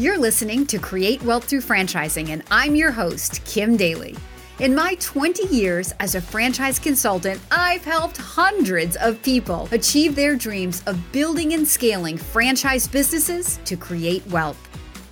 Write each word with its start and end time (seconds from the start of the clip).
You're 0.00 0.16
listening 0.16 0.64
to 0.68 0.78
Create 0.78 1.22
Wealth 1.24 1.44
Through 1.44 1.60
Franchising, 1.60 2.30
and 2.30 2.42
I'm 2.50 2.74
your 2.74 2.90
host, 2.90 3.44
Kim 3.44 3.76
Daly. 3.76 4.16
In 4.58 4.74
my 4.74 4.94
20 4.98 5.54
years 5.54 5.92
as 6.00 6.14
a 6.14 6.22
franchise 6.22 6.78
consultant, 6.78 7.38
I've 7.50 7.84
helped 7.84 8.16
hundreds 8.16 8.96
of 8.96 9.22
people 9.22 9.68
achieve 9.72 10.16
their 10.16 10.36
dreams 10.36 10.82
of 10.86 11.12
building 11.12 11.52
and 11.52 11.68
scaling 11.68 12.16
franchise 12.16 12.88
businesses 12.88 13.60
to 13.66 13.76
create 13.76 14.26
wealth. 14.28 14.56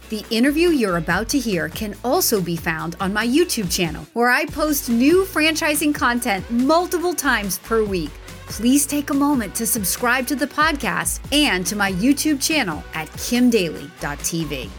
The 0.08 0.24
interview 0.30 0.70
you're 0.70 0.96
about 0.96 1.28
to 1.28 1.38
hear 1.38 1.68
can 1.68 1.94
also 2.02 2.40
be 2.40 2.56
found 2.56 2.96
on 2.98 3.12
my 3.12 3.26
YouTube 3.26 3.70
channel, 3.70 4.06
where 4.14 4.30
I 4.30 4.46
post 4.46 4.88
new 4.88 5.26
franchising 5.26 5.94
content 5.94 6.50
multiple 6.50 7.12
times 7.12 7.58
per 7.58 7.84
week. 7.84 8.12
Please 8.46 8.86
take 8.86 9.10
a 9.10 9.14
moment 9.14 9.54
to 9.56 9.66
subscribe 9.66 10.26
to 10.28 10.34
the 10.34 10.46
podcast 10.46 11.20
and 11.30 11.66
to 11.66 11.76
my 11.76 11.92
YouTube 11.92 12.40
channel 12.40 12.82
at 12.94 13.06
kimdaly.tv. 13.08 14.70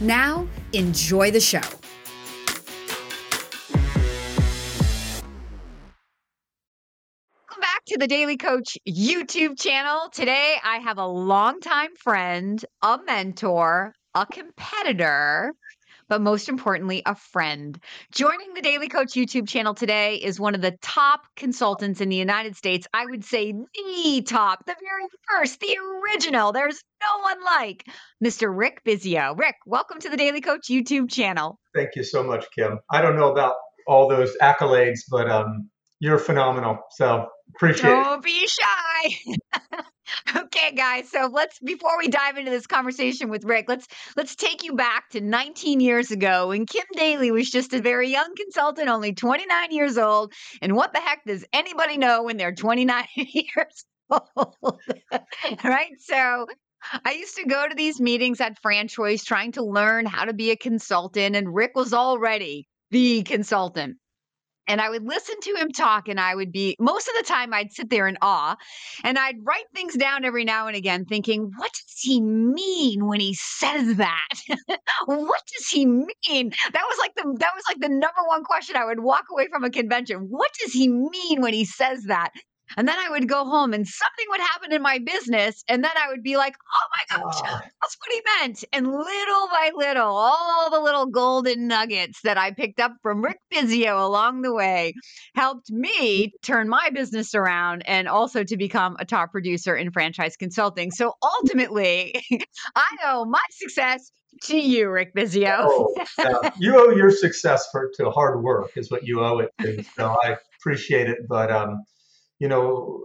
Now, 0.00 0.46
enjoy 0.74 1.30
the 1.30 1.40
show. 1.40 1.62
Welcome 7.48 7.62
back 7.62 7.82
to 7.86 7.96
the 7.98 8.06
Daly 8.06 8.36
Coach 8.36 8.76
YouTube 8.86 9.58
channel. 9.58 10.10
Today, 10.12 10.56
I 10.62 10.80
have 10.80 10.98
a 10.98 11.06
longtime 11.06 11.96
friend, 11.96 12.62
a 12.82 12.98
mentor, 13.06 13.94
a 14.14 14.26
competitor, 14.26 15.54
but 16.08 16.20
most 16.20 16.48
importantly, 16.48 17.02
a 17.06 17.14
friend. 17.14 17.78
Joining 18.12 18.54
the 18.54 18.62
Daly 18.62 18.88
Coach 18.88 19.12
YouTube 19.14 19.48
channel 19.48 19.74
today 19.74 20.16
is 20.16 20.38
one 20.38 20.54
of 20.54 20.60
the 20.60 20.76
top 20.82 21.22
consultants 21.36 22.00
in 22.00 22.08
the 22.08 22.16
United 22.16 22.56
States. 22.56 22.86
I 22.94 23.06
would 23.06 23.24
say 23.24 23.52
the 23.52 24.22
top, 24.26 24.64
the 24.66 24.76
very 24.80 25.06
first, 25.28 25.60
the 25.60 25.76
original. 26.04 26.52
There's 26.52 26.82
no 27.00 27.22
one 27.22 27.44
like 27.44 27.84
Mr. 28.24 28.52
Rick 28.54 28.82
Bisio. 28.84 29.36
Rick, 29.38 29.56
welcome 29.66 29.98
to 30.00 30.08
the 30.08 30.16
Daly 30.16 30.40
Coach 30.40 30.68
YouTube 30.68 31.10
channel. 31.10 31.58
Thank 31.74 31.90
you 31.96 32.04
so 32.04 32.22
much, 32.22 32.46
Kim. 32.56 32.78
I 32.90 33.02
don't 33.02 33.16
know 33.16 33.30
about 33.30 33.54
all 33.86 34.08
those 34.08 34.36
accolades, 34.42 35.00
but 35.10 35.30
um, 35.30 35.70
you're 36.00 36.18
phenomenal. 36.18 36.78
So 36.90 37.28
appreciate 37.54 37.90
Don't 37.90 38.18
it. 38.18 38.22
Be 38.22 38.46
shy. 38.46 39.80
okay, 40.36 40.72
guys. 40.74 41.10
So 41.10 41.30
let's 41.32 41.58
before 41.60 41.98
we 41.98 42.08
dive 42.08 42.36
into 42.36 42.50
this 42.50 42.66
conversation 42.66 43.30
with 43.30 43.44
Rick, 43.44 43.66
let's 43.68 43.86
let's 44.16 44.36
take 44.36 44.62
you 44.62 44.74
back 44.74 45.10
to 45.10 45.20
19 45.20 45.80
years 45.80 46.10
ago 46.10 46.48
when 46.48 46.66
Kim 46.66 46.84
Daly 46.94 47.30
was 47.30 47.50
just 47.50 47.72
a 47.72 47.80
very 47.80 48.10
young 48.10 48.34
consultant, 48.36 48.88
only 48.88 49.14
29 49.14 49.72
years 49.72 49.98
old. 49.98 50.32
And 50.60 50.74
what 50.76 50.92
the 50.92 51.00
heck 51.00 51.24
does 51.24 51.44
anybody 51.52 51.96
know 51.96 52.24
when 52.24 52.36
they're 52.36 52.54
29 52.54 53.04
years 53.16 53.84
old? 54.10 54.56
right? 55.64 55.92
So 56.00 56.46
I 57.04 57.12
used 57.12 57.36
to 57.36 57.46
go 57.46 57.66
to 57.66 57.74
these 57.74 58.00
meetings 58.00 58.40
at 58.40 58.62
FranChoice 58.62 59.24
trying 59.24 59.52
to 59.52 59.64
learn 59.64 60.06
how 60.06 60.24
to 60.24 60.34
be 60.34 60.50
a 60.50 60.56
consultant, 60.56 61.36
and 61.36 61.54
Rick 61.54 61.72
was 61.74 61.92
already 61.92 62.68
the 62.90 63.22
consultant. 63.22 63.96
And 64.68 64.80
I 64.80 64.90
would 64.90 65.04
listen 65.04 65.36
to 65.42 65.54
him 65.56 65.70
talk, 65.70 66.08
and 66.08 66.18
I 66.18 66.34
would 66.34 66.52
be 66.52 66.76
most 66.80 67.08
of 67.08 67.14
the 67.16 67.24
time 67.24 67.54
I'd 67.54 67.72
sit 67.72 67.90
there 67.90 68.08
in 68.08 68.18
awe 68.20 68.56
and 69.04 69.18
I'd 69.18 69.36
write 69.44 69.66
things 69.74 69.96
down 69.96 70.24
every 70.24 70.44
now 70.44 70.66
and 70.66 70.76
again, 70.76 71.04
thinking, 71.04 71.50
what 71.56 71.72
does 71.72 72.00
he 72.00 72.20
mean 72.20 73.06
when 73.06 73.20
he 73.20 73.34
says 73.34 73.96
that? 73.96 74.28
what 75.06 75.42
does 75.56 75.68
he 75.68 75.86
mean? 75.86 76.50
That 76.72 76.84
was 76.88 76.98
like 76.98 77.14
the 77.14 77.36
that 77.38 77.52
was 77.54 77.64
like 77.68 77.80
the 77.80 77.88
number 77.88 78.22
one 78.26 78.44
question 78.44 78.76
I 78.76 78.84
would 78.84 79.00
walk 79.00 79.24
away 79.30 79.48
from 79.48 79.64
a 79.64 79.70
convention. 79.70 80.26
What 80.28 80.50
does 80.62 80.72
he 80.72 80.88
mean 80.88 81.40
when 81.40 81.54
he 81.54 81.64
says 81.64 82.04
that? 82.04 82.30
And 82.76 82.88
then 82.88 82.96
I 82.98 83.10
would 83.10 83.28
go 83.28 83.44
home 83.44 83.72
and 83.72 83.86
something 83.86 84.26
would 84.30 84.40
happen 84.40 84.72
in 84.72 84.82
my 84.82 84.98
business. 84.98 85.62
And 85.68 85.84
then 85.84 85.92
I 85.96 86.08
would 86.08 86.22
be 86.22 86.36
like, 86.36 86.54
oh 86.74 87.16
my 87.16 87.22
gosh, 87.22 87.40
oh. 87.44 87.60
that's 87.82 87.96
what 87.98 88.12
he 88.12 88.22
meant. 88.40 88.64
And 88.72 88.86
little 88.86 89.48
by 89.50 89.70
little, 89.74 90.16
all 90.16 90.70
the 90.70 90.80
little 90.80 91.06
golden 91.06 91.68
nuggets 91.68 92.20
that 92.24 92.38
I 92.38 92.52
picked 92.52 92.80
up 92.80 92.92
from 93.02 93.22
Rick 93.22 93.38
Bisio 93.52 94.04
along 94.04 94.42
the 94.42 94.54
way 94.54 94.94
helped 95.34 95.70
me 95.70 96.32
turn 96.42 96.68
my 96.68 96.90
business 96.90 97.34
around 97.34 97.82
and 97.86 98.08
also 98.08 98.44
to 98.44 98.56
become 98.56 98.96
a 98.98 99.04
top 99.04 99.32
producer 99.32 99.76
in 99.76 99.92
franchise 99.92 100.36
consulting. 100.36 100.90
So 100.90 101.14
ultimately, 101.22 102.22
I 102.76 102.96
owe 103.04 103.24
my 103.24 103.42
success 103.50 104.10
to 104.44 104.58
you, 104.58 104.90
Rick 104.90 105.14
Bisio. 105.14 105.56
oh, 105.60 105.94
yeah. 106.18 106.50
You 106.58 106.78
owe 106.78 106.90
your 106.90 107.10
success 107.10 107.68
for 107.70 107.90
to 107.96 108.10
hard 108.10 108.42
work 108.42 108.72
is 108.76 108.90
what 108.90 109.06
you 109.06 109.20
owe 109.20 109.38
it 109.38 109.50
to. 109.60 109.82
So 109.96 110.16
I 110.22 110.36
appreciate 110.60 111.08
it. 111.08 111.26
But 111.28 111.50
um, 111.50 111.84
you 112.38 112.48
know, 112.48 113.00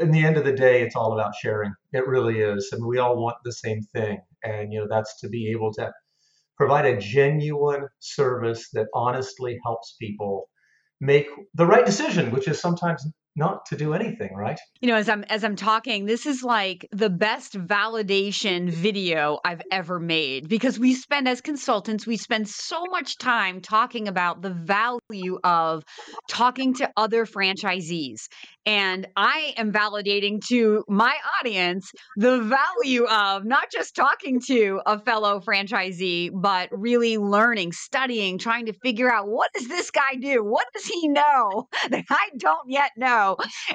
in 0.00 0.10
the 0.10 0.24
end 0.24 0.36
of 0.36 0.44
the 0.44 0.52
day, 0.52 0.82
it's 0.82 0.96
all 0.96 1.12
about 1.12 1.34
sharing. 1.40 1.72
It 1.92 2.06
really 2.06 2.40
is. 2.40 2.70
I 2.72 2.76
mean, 2.76 2.88
we 2.88 2.98
all 2.98 3.22
want 3.22 3.36
the 3.44 3.52
same 3.52 3.82
thing. 3.94 4.20
And, 4.42 4.72
you 4.72 4.80
know, 4.80 4.86
that's 4.88 5.20
to 5.20 5.28
be 5.28 5.50
able 5.50 5.72
to 5.74 5.92
provide 6.56 6.86
a 6.86 6.98
genuine 6.98 7.88
service 8.00 8.70
that 8.72 8.86
honestly 8.94 9.58
helps 9.64 9.96
people 10.00 10.48
make 11.00 11.26
the 11.54 11.66
right 11.66 11.84
decision, 11.84 12.30
which 12.30 12.48
is 12.48 12.60
sometimes 12.60 13.06
not 13.34 13.64
to 13.66 13.76
do 13.76 13.94
anything, 13.94 14.34
right? 14.34 14.58
You 14.80 14.88
know, 14.88 14.96
as 14.96 15.08
I'm 15.08 15.24
as 15.24 15.42
I'm 15.42 15.56
talking, 15.56 16.04
this 16.04 16.26
is 16.26 16.42
like 16.42 16.86
the 16.92 17.08
best 17.08 17.54
validation 17.54 18.68
video 18.68 19.38
I've 19.44 19.62
ever 19.70 19.98
made 19.98 20.48
because 20.48 20.78
we 20.78 20.94
spend 20.94 21.26
as 21.28 21.40
consultants, 21.40 22.06
we 22.06 22.16
spend 22.16 22.48
so 22.48 22.84
much 22.90 23.16
time 23.16 23.60
talking 23.60 24.08
about 24.08 24.42
the 24.42 24.50
value 24.50 25.38
of 25.42 25.82
talking 26.28 26.74
to 26.74 26.90
other 26.96 27.24
franchisees. 27.24 28.28
And 28.64 29.08
I 29.16 29.54
am 29.56 29.72
validating 29.72 30.40
to 30.48 30.84
my 30.88 31.16
audience 31.40 31.90
the 32.16 32.40
value 32.40 33.06
of 33.06 33.44
not 33.44 33.72
just 33.72 33.96
talking 33.96 34.40
to 34.46 34.80
a 34.86 35.00
fellow 35.00 35.40
franchisee, 35.40 36.30
but 36.32 36.68
really 36.70 37.18
learning, 37.18 37.72
studying, 37.72 38.38
trying 38.38 38.66
to 38.66 38.72
figure 38.72 39.12
out 39.12 39.26
what 39.26 39.50
does 39.52 39.66
this 39.66 39.90
guy 39.90 40.14
do? 40.20 40.44
What 40.44 40.66
does 40.72 40.84
he 40.84 41.08
know 41.08 41.68
that 41.90 42.04
I 42.08 42.28
don't 42.38 42.68
yet 42.68 42.92
know? 42.96 43.21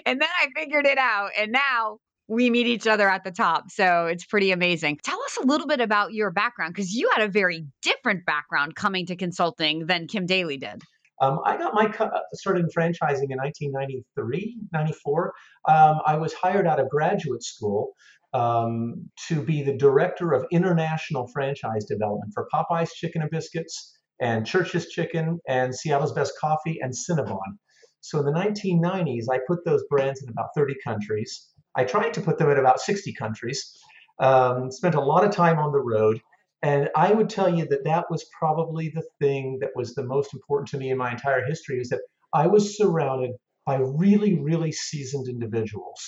And 0.06 0.22
then 0.22 0.30
I 0.41 0.47
figured 0.56 0.85
it 0.85 0.97
out. 0.97 1.31
And 1.38 1.52
now 1.52 1.97
we 2.28 2.50
meet 2.50 2.68
each 2.68 2.88
other 2.88 3.09
at 3.09 3.24
the 3.24 3.31
top. 3.31 3.72
So 3.72 4.08
it's 4.08 4.25
pretty 4.25 4.52
amazing. 4.52 5.00
Tell 5.03 5.22
us 5.24 5.38
a 5.41 5.46
little 5.46 5.68
bit 5.68 5.80
about 5.80 6.13
your 6.13 6.31
background 6.31 6.74
because 6.74 6.91
you 6.91 7.09
had 7.16 7.28
a 7.28 7.31
very 7.31 7.66
different 7.81 8.25
background 8.25 8.75
coming 8.75 9.06
to 9.07 9.16
consulting 9.16 9.86
than 9.86 10.07
Kim 10.07 10.25
Daly 10.25 10.57
did. 10.57 10.81
Um, 11.19 11.40
I 11.46 11.57
got 11.57 11.74
my 11.74 11.86
uh, 11.86 12.19
started 12.34 12.66
in 12.66 12.69
franchising 12.69 13.31
in 13.31 13.38
1993, 13.38 14.59
94. 14.72 15.34
Um, 15.68 16.00
I 16.06 16.16
was 16.16 16.34
hired 16.34 16.68
out 16.68 16.80
of 16.80 16.90
graduate 16.90 17.44
school 17.44 17.94
um, 18.34 19.09
to 19.28 19.41
be 19.41 19.63
the 19.63 19.74
director 19.74 20.34
of 20.34 20.46
international 20.52 21.28
franchise 21.34 21.86
development 21.86 22.34
for 22.34 22.47
Popeyes 22.53 22.90
Chicken 22.94 23.24
and 23.24 23.31
Biscuits 23.31 23.97
and 24.22 24.46
Church's 24.46 24.88
Chicken 24.88 25.40
and 25.47 25.74
Seattle's 25.74 26.13
Best 26.13 26.34
Coffee 26.40 26.80
and 26.81 26.94
Cinnabon. 26.94 27.57
So 28.02 28.19
in 28.19 28.25
the 28.25 28.31
1990s, 28.31 29.25
I 29.31 29.40
put 29.47 29.66
those 29.66 29.84
brands 29.90 30.22
in 30.22 30.30
about 30.30 30.50
30 30.56 30.75
countries. 30.84 31.50
I 31.75 31.84
tried 31.84 32.13
to 32.13 32.22
put 32.22 32.38
them 32.38 32.50
in 32.50 32.58
about 32.58 32.80
60 32.80 33.13
countries. 33.13 33.78
Um, 34.19 34.72
spent 34.72 34.96
a 34.96 35.02
lot 35.02 35.24
of 35.24 35.31
time 35.31 35.59
on 35.59 35.72
the 35.72 35.80
road. 35.80 36.19
And 36.63 36.90
I 36.96 37.12
would 37.12 37.30
tell 37.30 37.53
you 37.53 37.68
that 37.68 37.84
that 37.84 38.06
was 38.09 38.25
probably 38.38 38.90
the 38.90 39.03
thing 39.19 39.59
that 39.62 39.69
was 39.75 39.94
the 39.94 40.03
most 40.03 40.34
important 40.34 40.69
to 40.69 40.78
me 40.78 40.90
in 40.90 40.97
my 40.97 41.12
entire 41.12 41.46
history 41.46 41.80
is 41.80 41.90
that 41.90 42.02
I 42.34 42.47
was 42.47 42.78
surrounded 42.78 43.31
by 43.66 43.78
really, 43.78 44.40
really 44.40 44.72
seasoned 44.72 45.28
individuals. 45.28 46.00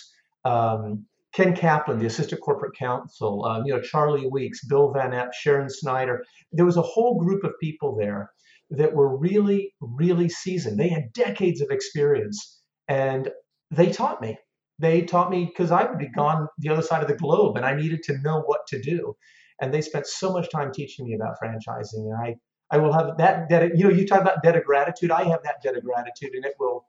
Um, 0.46 1.06
Ken 1.34 1.56
Kaplan, 1.56 2.00
the 2.00 2.08
assistant 2.08 2.42
corporate 2.42 2.76
counsel, 2.76 3.46
um, 3.46 3.64
you 3.66 3.74
know, 3.74 3.82
Charlie 3.82 4.28
Weeks, 4.28 4.66
Bill 4.66 4.92
Van 4.92 5.12
Epp, 5.12 5.34
Sharon 5.34 5.70
Snyder. 5.70 6.24
There 6.52 6.66
was 6.66 6.78
a 6.78 6.82
whole 6.82 7.20
group 7.20 7.44
of 7.44 7.52
people 7.62 7.96
there 7.96 8.32
that 8.72 8.94
were 8.94 9.18
really, 9.18 9.74
really 9.82 10.30
seasoned. 10.30 10.80
They 10.80 10.90
had 10.90 11.14
decades 11.14 11.62
of 11.62 11.72
experience 11.72 12.62
and 12.88 13.30
they 13.72 13.92
taught 13.92 14.22
me. 14.22 14.38
They 14.78 15.02
taught 15.02 15.30
me 15.30 15.46
because 15.46 15.72
I 15.72 15.84
would 15.84 15.98
be 16.00 16.10
gone 16.10 16.48
the 16.58 16.70
other 16.70 16.82
side 16.82 17.02
of 17.02 17.08
the 17.08 17.16
globe 17.16 17.58
and 17.58 17.66
I 17.66 17.76
needed 17.76 18.04
to 18.04 18.18
know 18.20 18.42
what 18.42 18.62
to 18.68 18.82
do. 18.82 19.16
And 19.62 19.74
they 19.74 19.82
spent 19.82 20.08
so 20.08 20.32
much 20.32 20.50
time 20.52 20.72
teaching 20.72 21.06
me 21.06 21.16
about 21.16 21.36
franchising 21.42 22.06
and 22.06 22.16
i 22.16 22.36
i 22.72 22.78
will 22.78 22.94
have 22.94 23.18
that 23.18 23.50
debt 23.50 23.76
you 23.76 23.84
know 23.84 23.90
you 23.90 24.08
talk 24.08 24.22
about 24.22 24.42
debt 24.44 24.56
of 24.56 24.64
gratitude. 24.64 25.12
I 25.12 25.24
have 25.24 25.44
that 25.44 25.62
debt 25.64 25.76
of 25.76 25.84
gratitude 25.84 26.34
and 26.34 26.46
it 26.46 26.54
will 26.60 26.86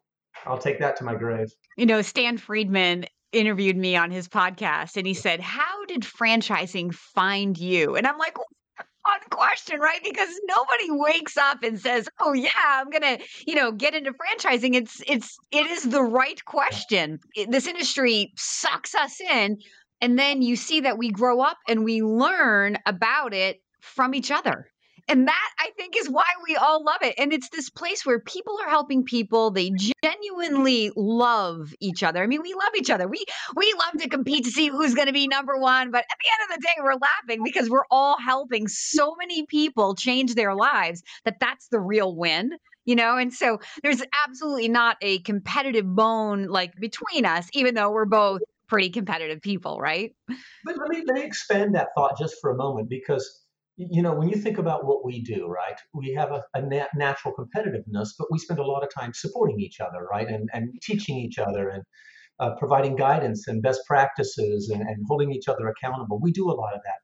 i'll 0.46 0.58
take 0.58 0.78
that 0.80 0.96
to 0.96 1.04
my 1.04 1.14
grave. 1.14 1.48
You 1.76 1.86
know 1.86 2.02
stan 2.02 2.38
friedman 2.38 3.06
interviewed 3.32 3.76
me 3.76 3.96
on 3.96 4.10
his 4.10 4.28
podcast 4.28 4.96
and 4.96 5.06
he 5.06 5.14
said 5.14 5.40
how 5.40 5.84
did 5.86 6.02
franchising 6.02 6.94
find 6.94 7.58
you? 7.58 7.96
And 7.96 8.06
i'm 8.06 8.18
like 8.18 8.36
fun 9.10 9.20
question, 9.30 9.80
right? 9.80 10.00
Because 10.02 10.28
nobody 10.46 10.90
wakes 10.90 11.36
up 11.36 11.62
and 11.62 11.78
says, 11.78 12.08
"Oh 12.18 12.32
yeah, 12.32 12.50
I'm 12.56 12.90
gonna, 12.90 13.18
you 13.46 13.54
know, 13.54 13.72
get 13.72 13.94
into 13.94 14.12
franchising." 14.12 14.74
It's 14.74 15.02
it's 15.06 15.38
it 15.50 15.66
is 15.66 15.84
the 15.84 16.02
right 16.02 16.42
question. 16.44 17.20
This 17.48 17.66
industry 17.66 18.32
sucks 18.36 18.94
us 18.94 19.20
in, 19.20 19.58
and 20.00 20.18
then 20.18 20.42
you 20.42 20.56
see 20.56 20.80
that 20.80 20.98
we 20.98 21.10
grow 21.10 21.40
up 21.40 21.58
and 21.68 21.84
we 21.84 22.02
learn 22.02 22.78
about 22.86 23.34
it 23.34 23.62
from 23.80 24.14
each 24.14 24.30
other. 24.30 24.70
And 25.10 25.26
that 25.26 25.48
I 25.58 25.70
think 25.76 25.96
is 25.96 26.08
why 26.08 26.24
we 26.46 26.54
all 26.54 26.84
love 26.84 27.02
it. 27.02 27.16
And 27.18 27.32
it's 27.32 27.48
this 27.48 27.68
place 27.68 28.06
where 28.06 28.20
people 28.20 28.58
are 28.62 28.68
helping 28.68 29.02
people. 29.02 29.50
They 29.50 29.72
genuinely 30.04 30.92
love 30.94 31.74
each 31.80 32.04
other. 32.04 32.22
I 32.22 32.28
mean, 32.28 32.42
we 32.42 32.54
love 32.54 32.70
each 32.76 32.90
other. 32.90 33.08
We 33.08 33.24
we 33.56 33.74
love 33.76 34.00
to 34.00 34.08
compete 34.08 34.44
to 34.44 34.52
see 34.52 34.68
who's 34.68 34.94
going 34.94 35.08
to 35.08 35.12
be 35.12 35.26
number 35.26 35.58
1, 35.58 35.90
but 35.90 35.98
at 35.98 36.16
the 36.20 36.28
end 36.32 36.50
of 36.50 36.56
the 36.56 36.66
day 36.66 36.74
we're 36.78 36.92
laughing 36.92 37.42
because 37.44 37.68
we're 37.68 37.86
all 37.90 38.16
helping 38.18 38.68
so 38.68 39.16
many 39.18 39.46
people 39.46 39.96
change 39.96 40.36
their 40.36 40.54
lives 40.54 41.02
that 41.24 41.38
that's 41.40 41.66
the 41.68 41.80
real 41.80 42.14
win 42.14 42.52
you 42.84 42.94
know 42.94 43.16
and 43.16 43.32
so 43.32 43.58
there's 43.82 44.02
absolutely 44.26 44.68
not 44.68 44.96
a 45.02 45.18
competitive 45.20 45.86
bone 45.86 46.46
like 46.46 46.74
between 46.80 47.24
us 47.24 47.48
even 47.52 47.74
though 47.74 47.90
we're 47.90 48.06
both 48.06 48.40
pretty 48.68 48.90
competitive 48.90 49.40
people 49.42 49.78
right 49.78 50.14
but 50.64 50.78
let 50.78 50.88
me 50.88 51.02
let 51.06 51.16
me 51.16 51.22
expand 51.22 51.74
that 51.74 51.88
thought 51.94 52.16
just 52.18 52.36
for 52.40 52.50
a 52.50 52.56
moment 52.56 52.88
because 52.88 53.44
you 53.90 54.02
know 54.02 54.14
when 54.14 54.28
you 54.28 54.36
think 54.36 54.58
about 54.58 54.84
what 54.84 55.04
we 55.04 55.22
do 55.22 55.46
right 55.46 55.78
we 55.94 56.12
have 56.12 56.32
a, 56.32 56.42
a 56.54 56.62
nat- 56.62 56.90
natural 56.94 57.34
competitiveness 57.34 58.10
but 58.18 58.28
we 58.30 58.38
spend 58.38 58.60
a 58.60 58.66
lot 58.66 58.82
of 58.82 58.90
time 58.92 59.12
supporting 59.14 59.60
each 59.60 59.80
other 59.80 60.06
right 60.10 60.28
and, 60.28 60.48
and 60.52 60.70
teaching 60.82 61.16
each 61.16 61.38
other 61.38 61.68
and 61.68 61.82
uh, 62.40 62.54
providing 62.56 62.96
guidance 62.96 63.48
and 63.48 63.62
best 63.62 63.80
practices 63.86 64.70
and, 64.70 64.82
and 64.82 65.04
holding 65.08 65.32
each 65.32 65.48
other 65.48 65.68
accountable 65.68 66.20
we 66.20 66.32
do 66.32 66.50
a 66.50 66.52
lot 66.52 66.74
of 66.74 66.80
that 66.84 67.00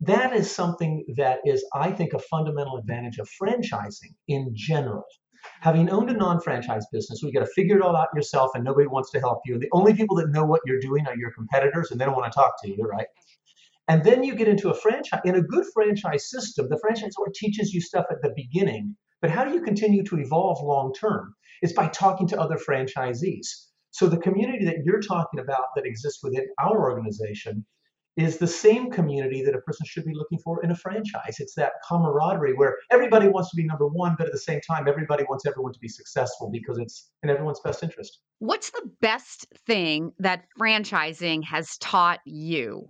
that 0.00 0.34
is 0.34 0.54
something 0.54 1.04
that 1.16 1.40
is, 1.44 1.64
I 1.74 1.90
think, 1.90 2.12
a 2.12 2.18
fundamental 2.18 2.76
advantage 2.76 3.18
of 3.18 3.28
franchising 3.40 4.14
in 4.28 4.50
general. 4.54 5.04
Having 5.60 5.90
owned 5.90 6.10
a 6.10 6.12
non 6.12 6.40
franchise 6.40 6.84
business, 6.92 7.20
we 7.22 7.32
got 7.32 7.40
to 7.40 7.52
figure 7.54 7.76
it 7.76 7.82
all 7.82 7.96
out 7.96 8.08
yourself 8.14 8.50
and 8.54 8.64
nobody 8.64 8.88
wants 8.88 9.10
to 9.12 9.20
help 9.20 9.40
you. 9.46 9.54
And 9.54 9.62
the 9.62 9.68
only 9.72 9.94
people 9.94 10.16
that 10.16 10.28
know 10.30 10.44
what 10.44 10.60
you're 10.66 10.80
doing 10.80 11.06
are 11.06 11.16
your 11.16 11.30
competitors 11.30 11.90
and 11.90 12.00
they 12.00 12.04
don't 12.04 12.16
want 12.16 12.30
to 12.30 12.36
talk 12.36 12.60
to 12.62 12.68
you, 12.68 12.76
right? 12.82 13.06
And 13.88 14.02
then 14.04 14.24
you 14.24 14.34
get 14.34 14.48
into 14.48 14.70
a 14.70 14.74
franchise. 14.74 15.20
In 15.24 15.36
a 15.36 15.42
good 15.42 15.64
franchise 15.72 16.28
system, 16.28 16.68
the 16.68 16.76
franchisor 16.76 17.32
teaches 17.34 17.72
you 17.72 17.80
stuff 17.80 18.06
at 18.10 18.20
the 18.22 18.32
beginning, 18.34 18.96
but 19.20 19.30
how 19.30 19.44
do 19.44 19.52
you 19.54 19.62
continue 19.62 20.02
to 20.04 20.18
evolve 20.18 20.60
long 20.62 20.92
term? 20.92 21.34
It's 21.62 21.72
by 21.72 21.88
talking 21.88 22.26
to 22.28 22.40
other 22.40 22.56
franchisees. 22.56 23.46
So 23.92 24.08
the 24.08 24.18
community 24.18 24.64
that 24.66 24.84
you're 24.84 25.00
talking 25.00 25.40
about 25.40 25.66
that 25.74 25.86
exists 25.86 26.22
within 26.22 26.46
our 26.60 26.90
organization 26.90 27.64
is 28.16 28.38
the 28.38 28.46
same 28.46 28.90
community 28.90 29.42
that 29.44 29.54
a 29.54 29.60
person 29.60 29.86
should 29.86 30.04
be 30.04 30.14
looking 30.14 30.38
for 30.38 30.64
in 30.64 30.70
a 30.70 30.76
franchise. 30.76 31.36
It's 31.38 31.54
that 31.54 31.72
camaraderie 31.86 32.54
where 32.54 32.76
everybody 32.90 33.28
wants 33.28 33.50
to 33.50 33.56
be 33.56 33.64
number 33.64 33.86
one, 33.86 34.16
but 34.18 34.26
at 34.26 34.32
the 34.32 34.38
same 34.38 34.60
time, 34.62 34.88
everybody 34.88 35.24
wants 35.28 35.44
everyone 35.46 35.72
to 35.74 35.78
be 35.78 35.88
successful 35.88 36.50
because 36.50 36.78
it's 36.78 37.10
in 37.22 37.30
everyone's 37.30 37.60
best 37.60 37.82
interest. 37.82 38.18
What's 38.38 38.70
the 38.70 38.90
best 39.00 39.46
thing 39.66 40.12
that 40.18 40.44
franchising 40.58 41.44
has 41.44 41.76
taught 41.78 42.20
you? 42.24 42.88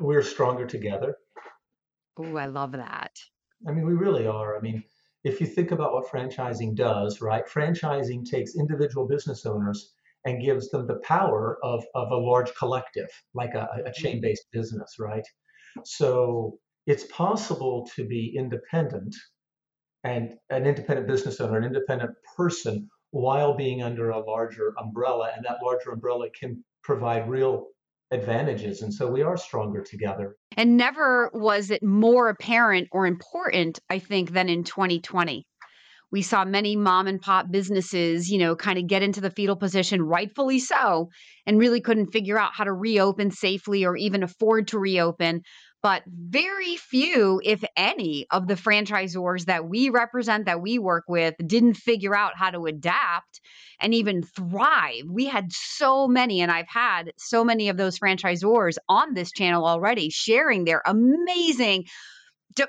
We're 0.00 0.22
stronger 0.22 0.66
together. 0.66 1.16
Oh, 2.16 2.36
I 2.36 2.46
love 2.46 2.72
that. 2.72 3.12
I 3.66 3.72
mean, 3.72 3.86
we 3.86 3.94
really 3.94 4.26
are. 4.26 4.56
I 4.56 4.60
mean, 4.60 4.82
if 5.24 5.40
you 5.40 5.46
think 5.46 5.70
about 5.70 5.92
what 5.92 6.06
franchising 6.06 6.74
does, 6.74 7.20
right? 7.20 7.44
Franchising 7.46 8.28
takes 8.28 8.56
individual 8.56 9.06
business 9.06 9.46
owners 9.46 9.92
and 10.24 10.42
gives 10.42 10.70
them 10.70 10.86
the 10.86 11.00
power 11.02 11.58
of, 11.62 11.84
of 11.94 12.10
a 12.10 12.16
large 12.16 12.54
collective, 12.54 13.08
like 13.34 13.54
a, 13.54 13.68
a 13.72 13.78
mm-hmm. 13.78 13.90
chain 13.94 14.20
based 14.20 14.46
business, 14.52 14.96
right? 14.98 15.26
So 15.84 16.58
it's 16.86 17.04
possible 17.04 17.88
to 17.96 18.06
be 18.06 18.34
independent 18.36 19.14
and 20.04 20.34
an 20.50 20.66
independent 20.66 21.08
business 21.08 21.40
owner, 21.40 21.56
an 21.56 21.64
independent 21.64 22.12
person, 22.36 22.90
while 23.10 23.56
being 23.56 23.82
under 23.82 24.10
a 24.10 24.18
larger 24.18 24.74
umbrella. 24.78 25.30
And 25.34 25.44
that 25.46 25.58
larger 25.62 25.90
umbrella 25.90 26.28
can 26.38 26.62
provide 26.82 27.28
real 27.28 27.68
advantages. 28.10 28.82
And 28.82 28.92
so 28.92 29.10
we 29.10 29.22
are 29.22 29.36
stronger 29.36 29.82
together. 29.82 30.36
And 30.56 30.76
never 30.76 31.30
was 31.34 31.70
it 31.70 31.82
more 31.82 32.28
apparent 32.28 32.88
or 32.92 33.06
important, 33.06 33.80
I 33.90 33.98
think, 33.98 34.32
than 34.32 34.48
in 34.48 34.64
2020 34.64 35.46
we 36.14 36.22
saw 36.22 36.44
many 36.44 36.76
mom 36.76 37.08
and 37.08 37.20
pop 37.20 37.50
businesses, 37.50 38.30
you 38.30 38.38
know, 38.38 38.54
kind 38.54 38.78
of 38.78 38.86
get 38.86 39.02
into 39.02 39.20
the 39.20 39.32
fetal 39.32 39.56
position, 39.56 40.00
rightfully 40.00 40.60
so, 40.60 41.08
and 41.44 41.58
really 41.58 41.80
couldn't 41.80 42.12
figure 42.12 42.38
out 42.38 42.52
how 42.54 42.62
to 42.62 42.72
reopen 42.72 43.32
safely 43.32 43.84
or 43.84 43.96
even 43.96 44.22
afford 44.22 44.68
to 44.68 44.78
reopen. 44.78 45.42
But 45.84 46.02
very 46.06 46.76
few, 46.76 47.42
if 47.44 47.62
any, 47.76 48.26
of 48.30 48.48
the 48.48 48.54
franchisors 48.54 49.44
that 49.44 49.68
we 49.68 49.90
represent, 49.90 50.46
that 50.46 50.62
we 50.62 50.78
work 50.78 51.04
with, 51.08 51.34
didn't 51.46 51.74
figure 51.74 52.16
out 52.16 52.38
how 52.38 52.50
to 52.52 52.64
adapt 52.64 53.42
and 53.78 53.92
even 53.92 54.22
thrive. 54.22 55.02
We 55.10 55.26
had 55.26 55.52
so 55.52 56.08
many, 56.08 56.40
and 56.40 56.50
I've 56.50 56.70
had 56.70 57.12
so 57.18 57.44
many 57.44 57.68
of 57.68 57.76
those 57.76 57.98
franchisors 57.98 58.78
on 58.88 59.12
this 59.12 59.30
channel 59.30 59.66
already 59.66 60.08
sharing 60.08 60.64
their 60.64 60.80
amazing 60.86 61.84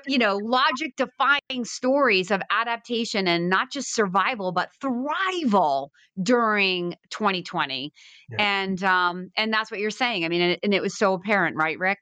you 0.06 0.18
know, 0.18 0.36
logic 0.36 0.94
defying 0.96 1.64
stories 1.64 2.30
of 2.30 2.42
adaptation 2.50 3.28
and 3.28 3.48
not 3.48 3.70
just 3.70 3.94
survival, 3.94 4.52
but 4.52 4.68
thrival 4.82 5.88
during 6.22 6.96
2020. 7.10 7.92
Yeah. 8.28 8.36
And 8.38 8.82
um, 8.82 9.30
and 9.36 9.52
that's 9.52 9.70
what 9.70 9.80
you're 9.80 9.90
saying. 9.90 10.24
I 10.24 10.28
mean, 10.28 10.42
and 10.42 10.52
it, 10.52 10.60
and 10.64 10.74
it 10.74 10.82
was 10.82 10.98
so 10.98 11.14
apparent, 11.14 11.56
right, 11.56 11.78
Rick? 11.78 12.00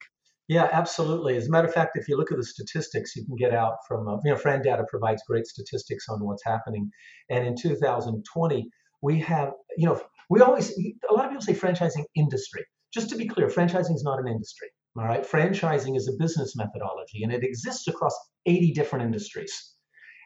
Yeah, 0.48 0.68
absolutely. 0.70 1.36
As 1.36 1.48
a 1.48 1.50
matter 1.50 1.68
of 1.68 1.72
fact, 1.72 1.96
if 1.96 2.06
you 2.06 2.16
look 2.18 2.30
at 2.30 2.36
the 2.36 2.44
statistics, 2.44 3.16
you 3.16 3.24
can 3.24 3.36
get 3.36 3.54
out 3.54 3.76
from, 3.88 4.06
uh, 4.08 4.16
you 4.24 4.30
know, 4.30 4.36
FRANdata 4.36 4.86
provides 4.88 5.22
great 5.26 5.46
statistics 5.46 6.06
on 6.08 6.22
what's 6.22 6.44
happening. 6.44 6.90
And 7.30 7.46
in 7.46 7.56
2020, 7.56 8.68
we 9.02 9.20
have, 9.20 9.52
you 9.78 9.86
know, 9.86 10.00
we 10.28 10.40
always, 10.40 10.70
a 11.08 11.14
lot 11.14 11.24
of 11.24 11.30
people 11.30 11.42
say 11.42 11.54
franchising 11.54 12.04
industry. 12.14 12.64
Just 12.92 13.08
to 13.10 13.16
be 13.16 13.26
clear, 13.26 13.48
franchising 13.48 13.94
is 13.94 14.02
not 14.04 14.20
an 14.20 14.28
industry. 14.28 14.68
All 14.96 15.04
right, 15.04 15.26
franchising 15.26 15.96
is 15.96 16.08
a 16.08 16.12
business 16.22 16.54
methodology 16.56 17.24
and 17.24 17.32
it 17.32 17.42
exists 17.42 17.88
across 17.88 18.16
80 18.46 18.72
different 18.72 19.04
industries. 19.04 19.72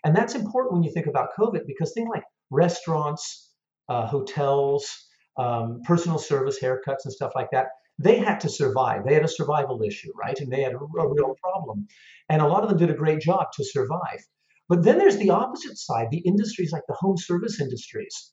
And 0.05 0.15
that's 0.15 0.35
important 0.35 0.75
when 0.75 0.82
you 0.82 0.93
think 0.93 1.06
about 1.06 1.31
COVID 1.38 1.61
because 1.67 1.93
things 1.93 2.09
like 2.12 2.25
restaurants, 2.50 3.53
uh, 3.88 4.06
hotels, 4.06 4.87
um, 5.38 5.81
personal 5.85 6.19
service 6.19 6.59
haircuts, 6.61 7.05
and 7.05 7.12
stuff 7.12 7.32
like 7.35 7.50
that, 7.53 7.69
they 7.99 8.19
had 8.19 8.41
to 8.41 8.49
survive. 8.49 9.05
They 9.05 9.15
had 9.15 9.25
a 9.25 9.29
survival 9.29 9.83
issue, 9.83 10.12
right? 10.15 10.39
And 10.39 10.53
they 10.53 10.62
had 10.62 10.75
a, 10.75 10.77
a 10.77 10.81
mm-hmm. 10.81 11.12
real 11.12 11.35
problem. 11.43 11.87
And 12.29 12.41
a 12.41 12.47
lot 12.47 12.62
of 12.62 12.69
them 12.69 12.79
did 12.79 12.91
a 12.91 12.99
great 12.99 13.21
job 13.21 13.47
to 13.55 13.65
survive. 13.65 14.21
But 14.69 14.85
then 14.85 14.99
there's 14.99 15.17
the 15.17 15.31
opposite 15.31 15.79
side 15.79 16.09
the 16.11 16.19
industries 16.19 16.73
like 16.73 16.83
the 16.87 16.97
home 16.99 17.17
service 17.17 17.61
industries. 17.61 18.33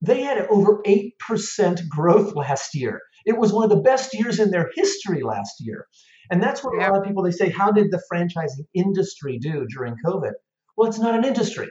They 0.00 0.22
had 0.22 0.46
over 0.48 0.82
8% 0.82 1.88
growth 1.88 2.34
last 2.36 2.74
year. 2.74 3.00
It 3.24 3.38
was 3.38 3.52
one 3.52 3.64
of 3.64 3.70
the 3.70 3.82
best 3.82 4.14
years 4.14 4.38
in 4.38 4.50
their 4.50 4.70
history 4.74 5.22
last 5.22 5.54
year. 5.60 5.86
And 6.30 6.42
that's 6.42 6.62
what 6.62 6.74
a 6.74 6.78
lot 6.78 6.98
of 6.98 7.04
people 7.04 7.22
they 7.22 7.30
say, 7.30 7.50
how 7.50 7.72
did 7.72 7.90
the 7.90 8.02
franchising 8.12 8.66
industry 8.74 9.38
do 9.38 9.66
during 9.66 9.96
COVID? 10.04 10.32
Well, 10.76 10.88
it's 10.88 10.98
not 10.98 11.14
an 11.14 11.24
industry. 11.24 11.70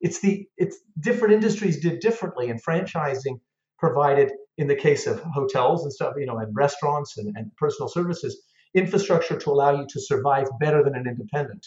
It's 0.00 0.20
the 0.20 0.46
it's 0.56 0.78
different 0.98 1.34
industries 1.34 1.80
did 1.80 2.00
differently, 2.00 2.50
and 2.50 2.62
franchising 2.62 3.40
provided, 3.78 4.32
in 4.58 4.66
the 4.66 4.76
case 4.76 5.06
of 5.06 5.20
hotels 5.20 5.82
and 5.82 5.92
stuff, 5.92 6.14
you 6.18 6.26
know, 6.26 6.38
and 6.38 6.54
restaurants 6.54 7.16
and, 7.18 7.36
and 7.36 7.50
personal 7.56 7.88
services, 7.88 8.42
infrastructure 8.74 9.38
to 9.38 9.50
allow 9.50 9.78
you 9.78 9.86
to 9.88 10.00
survive 10.00 10.46
better 10.60 10.82
than 10.82 10.94
an 10.94 11.06
independent. 11.06 11.66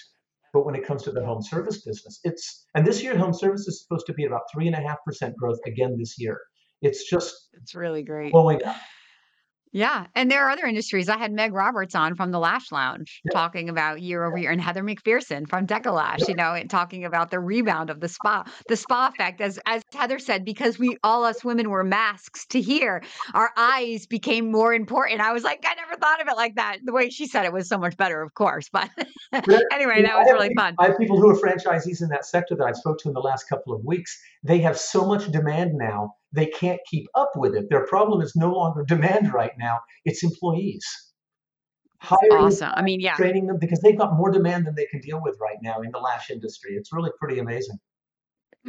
But 0.54 0.66
when 0.66 0.76
it 0.76 0.86
comes 0.86 1.04
to 1.04 1.12
the 1.12 1.26
home 1.26 1.42
service 1.42 1.82
business, 1.84 2.20
it's 2.24 2.66
and 2.76 2.88
this 2.88 3.04
year 3.04 3.18
home 3.18 3.34
service 3.34 3.68
is 3.68 3.82
supposed 3.82 4.06
to 4.08 4.14
be 4.14 4.26
about 4.26 4.44
three 4.54 4.68
and 4.68 4.76
a 4.76 4.80
half 4.80 4.98
percent 5.06 5.36
growth 5.36 5.60
again 5.66 5.98
this 5.98 6.16
year. 6.18 6.40
It's 6.82 7.10
just 7.10 7.50
it's 7.54 7.76
really 7.76 8.04
great. 8.04 8.32
Blowing 8.32 8.64
up. 8.64 8.78
Yeah, 9.76 10.06
and 10.16 10.32
there 10.32 10.46
are 10.46 10.52
other 10.52 10.66
industries. 10.66 11.10
I 11.10 11.18
had 11.18 11.34
Meg 11.34 11.54
Roberts 11.54 11.96
on 11.96 12.16
from 12.16 12.32
the 12.32 12.40
Lash 12.40 12.72
Lounge 12.72 13.20
yeah. 13.26 13.34
talking 13.34 13.68
about 13.68 14.02
year 14.02 14.24
over 14.24 14.38
year, 14.38 14.50
and 14.50 14.62
Heather 14.62 14.82
McPherson 14.82 15.50
from 15.50 15.68
Deka 15.68 15.94
Lash, 15.94 16.22
yeah. 16.22 16.26
you 16.30 16.36
know, 16.36 16.64
talking 16.70 17.04
about 17.04 17.30
the 17.30 17.42
rebound 17.42 17.90
of 17.90 18.00
the 18.00 18.08
spa, 18.08 18.46
the 18.70 18.78
spa 18.78 19.12
effect. 19.14 19.42
As 19.42 19.60
as 19.66 19.84
Heather 19.94 20.18
said, 20.18 20.46
because 20.46 20.80
we 20.80 20.96
all 21.04 21.26
us 21.26 21.44
women 21.44 21.70
were 21.70 21.84
masks 21.84 22.46
to 22.52 22.62
hear, 22.62 23.04
our 23.34 23.50
eyes 23.58 24.06
became 24.06 24.50
more 24.50 24.74
important. 24.74 25.20
I 25.20 25.34
was 25.34 25.44
like, 25.44 25.66
I 25.68 25.76
never 25.76 26.00
thought 26.00 26.22
of 26.22 26.30
it 26.30 26.38
like 26.38 26.56
that. 26.56 26.78
The 26.86 26.94
way 26.94 27.10
she 27.10 27.28
said 27.28 27.44
it 27.44 27.52
was 27.52 27.68
so 27.68 27.78
much 27.78 27.98
better, 27.98 28.22
of 28.22 28.34
course. 28.34 28.70
But 28.72 28.90
anyway, 29.34 30.04
that 30.04 30.16
was 30.16 30.32
really 30.32 30.54
fun. 30.56 30.76
I 30.80 30.86
have 30.86 30.98
people 30.98 31.20
who 31.20 31.30
are 31.32 31.36
franchisees 31.38 32.02
in 32.02 32.08
that 32.12 32.26
sector 32.26 32.56
that 32.56 32.66
I 32.66 32.72
spoke 32.72 33.00
to 33.00 33.10
in 33.10 33.14
the 33.14 33.20
last 33.20 33.50
couple 33.50 33.74
of 33.74 33.84
weeks. 33.84 34.18
They 34.42 34.60
have 34.60 34.78
so 34.78 35.06
much 35.06 35.30
demand 35.34 35.74
now 35.74 36.16
they 36.36 36.48
can't 36.48 36.80
keep 36.90 37.08
up 37.16 37.32
with 37.36 37.56
it. 37.56 37.70
Their 37.70 37.86
problem 37.86 38.22
is 38.22 38.36
no 38.36 38.52
longer 38.52 38.84
demand 38.86 39.34
right 39.34 39.54
now, 39.58 39.80
it's 40.04 40.24
employees. 40.24 40.86
Hiring 42.00 42.46
awesome. 42.46 42.72
I 42.76 42.82
mean, 42.82 43.00
yeah. 43.00 43.16
Training 43.16 43.48
them 43.48 43.58
because 43.60 43.80
they've 43.82 43.98
got 43.98 44.16
more 44.16 44.32
demand 44.32 44.68
than 44.68 44.76
they 44.76 44.86
can 44.86 45.02
deal 45.02 45.22
with 45.24 45.38
right 45.42 45.58
now 45.62 45.82
in 45.82 45.92
the 45.92 45.98
lash 45.98 46.30
industry. 46.30 46.76
It's 46.76 46.94
really 46.94 47.12
pretty 47.20 47.40
amazing. 47.40 47.78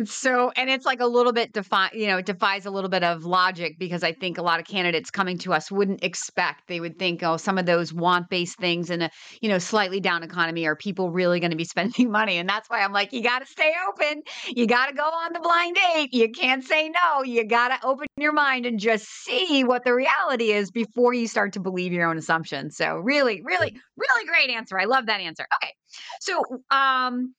So, 0.05 0.51
and 0.57 0.69
it's 0.69 0.85
like 0.85 1.01
a 1.01 1.07
little 1.07 1.33
bit 1.33 1.53
defi, 1.53 1.89
you 1.95 2.07
know, 2.07 2.19
it 2.19 2.27
defies 2.27 2.67
a 2.67 2.71
little 2.71 2.91
bit 2.91 3.03
of 3.03 3.25
logic 3.25 3.79
because 3.79 4.03
I 4.03 4.13
think 4.13 4.37
a 4.37 4.43
lot 4.43 4.61
of 4.61 4.67
candidates 4.67 5.11
coming 5.11 5.39
to 5.39 5.55
us 5.55 5.71
wouldn't 5.71 6.05
expect. 6.05 6.69
They 6.69 6.81
would 6.81 6.99
think, 6.99 7.23
oh, 7.23 7.39
some 7.39 7.57
of 7.57 7.65
those 7.65 7.95
want-based 7.95 8.59
things 8.59 8.91
in 8.91 9.03
a, 9.03 9.11
you 9.41 9.49
know, 9.49 9.59
slightly 9.59 10.01
down 10.01 10.23
economy 10.23 10.67
are 10.67 10.77
people 10.77 11.11
really 11.11 11.41
going 11.41 11.51
to 11.51 11.57
be 11.57 11.65
spending 11.77 12.11
money? 12.11 12.37
And 12.37 12.49
that's 12.49 12.69
why 12.69 12.83
I'm 12.83 12.93
like, 12.93 13.13
you 13.15 13.23
got 13.23 13.39
to 13.39 13.47
stay 13.47 13.73
open. 13.89 14.23
You 14.49 14.67
got 14.67 14.87
to 14.87 14.95
go 14.95 15.05
on 15.05 15.33
the 15.33 15.41
blind 15.41 15.77
date. 15.77 16.13
You 16.13 16.31
can't 16.31 16.63
say 16.63 16.91
no. 16.91 17.23
You 17.23 17.45
got 17.45 17.69
to 17.69 17.87
open 17.87 18.07
your 18.19 18.33
mind 18.33 18.67
and 18.67 18.79
just 18.79 19.07
see 19.07 19.65
what 19.65 19.85
the 19.85 19.95
reality 19.95 20.53
is 20.53 20.71
before 20.71 21.15
you 21.15 21.27
start 21.27 21.55
to 21.55 21.61
believe 21.61 21.93
your 21.93 22.09
own 22.09 22.19
assumptions. 22.19 22.77
So, 22.77 22.97
really, 22.97 23.41
really, 23.43 23.75
really 23.97 24.27
great 24.27 24.51
answer. 24.51 24.79
I 24.79 24.85
love 24.85 25.07
that 25.07 25.21
answer. 25.21 25.47
Okay. 25.63 25.73
So, 26.21 26.43
um, 26.71 27.35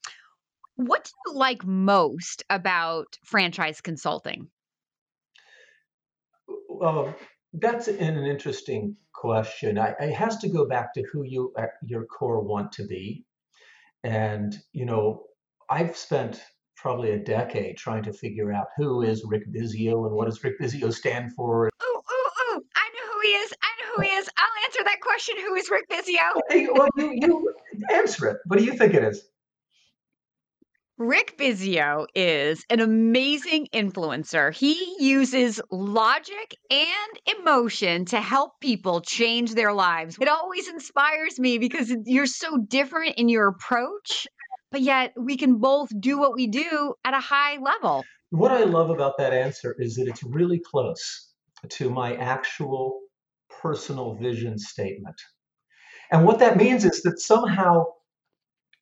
what 0.78 1.04
do 1.04 1.12
you 1.26 1.38
like 1.38 1.66
most 1.66 2.44
about 2.50 3.18
franchise 3.26 3.82
consulting? 3.82 4.48
Well, 6.70 7.16
that's 7.54 7.88
an, 7.88 8.18
interesting 8.26 8.96
question. 9.14 9.80
I, 9.80 9.96
it 10.00 10.14
has 10.14 10.38
to 10.38 10.50
go 10.50 10.68
back 10.68 10.94
to 10.94 11.04
who 11.12 11.24
you 11.24 11.52
at 11.58 11.72
your 11.84 12.06
core 12.06 12.42
want 12.42 12.72
to 12.74 12.86
be. 12.86 13.26
And, 14.04 14.56
you 14.72 14.86
know, 14.86 15.24
I've 15.70 15.98
spent 15.98 16.42
probably 16.76 17.12
a 17.12 17.20
decade 17.20 17.78
trying 17.78 18.04
to 18.04 18.14
figure 18.14 18.54
out 18.54 18.68
who 18.78 19.02
is 19.02 19.26
Rick 19.26 19.52
Bisio 19.52 20.06
and 20.06 20.16
what 20.16 20.26
does 20.26 20.44
Rick 20.44 20.60
Bisio 20.62 20.94
stand 20.94 21.34
for. 21.34 21.66
Ooh, 21.66 21.96
ooh, 21.96 22.56
ooh. 22.56 22.62
I 22.76 22.90
know 22.94 23.14
who 23.14 23.20
he 23.24 23.30
is. 23.30 23.54
I 23.64 23.68
know 23.82 23.96
who 23.96 24.02
he 24.04 24.10
is. 24.10 24.30
I'll 24.38 24.66
answer 24.66 24.84
that 24.84 25.02
question. 25.02 25.36
Who 25.40 25.56
is 25.56 25.70
Rick 25.72 25.90
Bisio? 25.90 26.76
Well, 26.76 26.88
you, 26.98 27.12
you 27.16 27.54
answer 27.92 28.28
it. 28.28 28.38
What 28.46 28.60
do 28.60 28.66
you 28.66 28.74
think 28.74 28.94
it 28.94 29.04
is? 29.04 29.24
Rick 31.00 31.38
Bisio 31.38 32.08
is 32.16 32.66
an 32.72 32.80
amazing 32.80 33.68
influencer. 33.72 34.52
He 34.52 34.96
uses 34.98 35.62
logic 35.70 36.56
and 36.72 37.38
emotion 37.40 38.06
to 38.06 38.20
help 38.20 38.54
people 38.62 39.02
change 39.02 39.54
their 39.54 39.74
lives. 39.74 40.18
It 40.20 40.28
always 40.28 40.68
inspires 40.68 41.40
me 41.40 41.60
because 41.60 41.96
you're 42.06 42.26
so 42.26 42.58
different 42.58 43.14
in 43.18 43.30
your 43.30 43.48
approach, 43.48 44.26
but 44.72 44.82
yet 44.82 45.14
we 45.16 45.38
can 45.38 45.60
both 45.60 45.90
do 46.00 46.18
what 46.18 46.34
we 46.34 46.48
do 46.48 46.96
at 47.06 47.14
a 47.14 47.20
high 47.20 47.58
level. 47.58 48.04
What 48.32 48.52
I 48.52 48.64
love 48.64 48.90
about 48.90 49.20
that 49.20 49.34
answer 49.34 49.76
is 49.78 49.98
that 49.98 50.08
it's 50.08 50.24
really 50.24 50.60
close 50.60 51.32
to 51.70 51.92
my 51.92 52.16
actual 52.16 53.02
personal 53.62 54.16
vision 54.16 54.58
statement. 54.58 55.22
And 56.12 56.26
what 56.26 56.40
that 56.40 56.58
means 56.58 56.86
is 56.86 57.04
that 57.04 57.20
somehow 57.20 57.84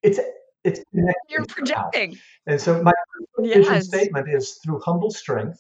it's 0.02 0.20
it's 0.66 0.82
You're 1.30 1.46
projecting. 1.46 2.18
And 2.48 2.60
so 2.62 2.82
my 2.84 2.94
vision 3.40 3.64
Yes. 3.64 3.88
statement 3.88 4.30
is 4.30 4.60
through 4.64 4.82
humble 4.82 5.12
strength, 5.12 5.60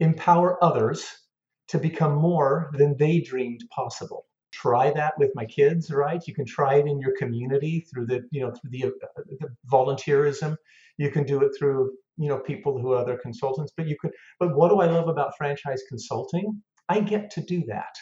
empower 0.00 0.62
others 0.62 1.06
to 1.68 1.78
become 1.78 2.14
more 2.14 2.72
than 2.78 2.96
they 2.98 3.20
dreamed 3.20 3.64
possible. 3.70 4.26
Try 4.52 4.90
that 4.92 5.14
with 5.18 5.30
my 5.34 5.46
kids, 5.46 5.90
right? 5.90 6.22
You 6.26 6.34
can 6.34 6.44
try 6.44 6.76
it 6.76 6.86
in 6.86 7.00
your 7.00 7.14
community 7.16 7.86
through 7.90 8.06
the, 8.06 8.28
you 8.30 8.42
know, 8.42 8.50
through 8.52 8.70
the, 8.70 8.84
uh, 8.86 9.22
the 9.40 9.48
volunteerism. 9.72 10.56
You 10.98 11.10
can 11.10 11.24
do 11.24 11.40
it 11.42 11.52
through, 11.58 11.92
you 12.18 12.28
know, 12.28 12.38
people 12.38 12.78
who 12.78 12.92
are 12.92 12.98
other 12.98 13.16
consultants. 13.16 13.72
But 13.76 13.88
you 13.88 13.96
could. 14.00 14.12
But 14.38 14.54
what 14.56 14.68
do 14.68 14.80
I 14.80 14.86
love 14.86 15.08
about 15.08 15.36
franchise 15.38 15.82
consulting? 15.88 16.62
I 16.88 17.00
get 17.00 17.30
to 17.32 17.40
do 17.40 17.64
that. 17.68 17.94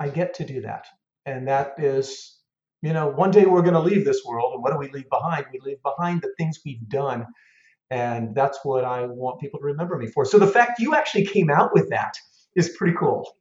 I 0.00 0.08
get 0.08 0.34
to 0.34 0.44
do 0.44 0.62
that, 0.62 0.86
and 1.26 1.46
that 1.48 1.74
is, 1.78 2.41
you 2.82 2.92
know, 2.92 3.08
one 3.08 3.30
day 3.30 3.46
we're 3.46 3.62
going 3.62 3.74
to 3.74 3.80
leave 3.80 4.04
this 4.04 4.22
world, 4.24 4.54
and 4.54 4.62
what 4.62 4.72
do 4.72 4.78
we 4.78 4.90
leave 4.90 5.08
behind? 5.08 5.46
We 5.52 5.60
leave 5.60 5.82
behind 5.82 6.22
the 6.22 6.32
things 6.36 6.60
we've 6.64 6.88
done 6.88 7.26
and 7.92 8.34
that's 8.34 8.58
what 8.62 8.84
I 8.84 9.04
want 9.04 9.38
people 9.38 9.60
to 9.60 9.66
remember 9.66 9.98
me 9.98 10.06
for. 10.06 10.24
So 10.24 10.38
the 10.38 10.46
fact 10.46 10.80
you 10.80 10.94
actually 10.94 11.26
came 11.26 11.50
out 11.50 11.74
with 11.74 11.90
that 11.90 12.16
is 12.56 12.70
pretty 12.70 12.96
cool. 12.98 13.36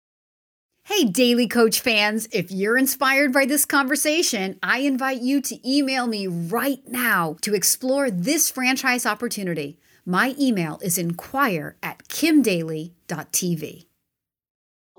Hey, 0.84 1.06
Daly 1.06 1.48
Coach 1.48 1.80
fans, 1.80 2.28
if 2.34 2.52
you're 2.52 2.78
inspired 2.78 3.32
by 3.32 3.46
this 3.46 3.64
conversation, 3.64 4.60
I 4.62 4.80
invite 4.80 5.22
you 5.22 5.40
to 5.42 5.70
email 5.70 6.06
me 6.06 6.28
right 6.28 6.82
now 6.86 7.38
to 7.44 7.54
explore 7.54 8.12
this 8.12 8.50
franchise 8.50 9.06
opportunity. 9.06 9.80
My 10.06 10.36
email 10.38 10.80
is 10.82 10.98
inquire 10.98 11.78
at 11.82 12.10
kimdaly.tv. 12.10 13.86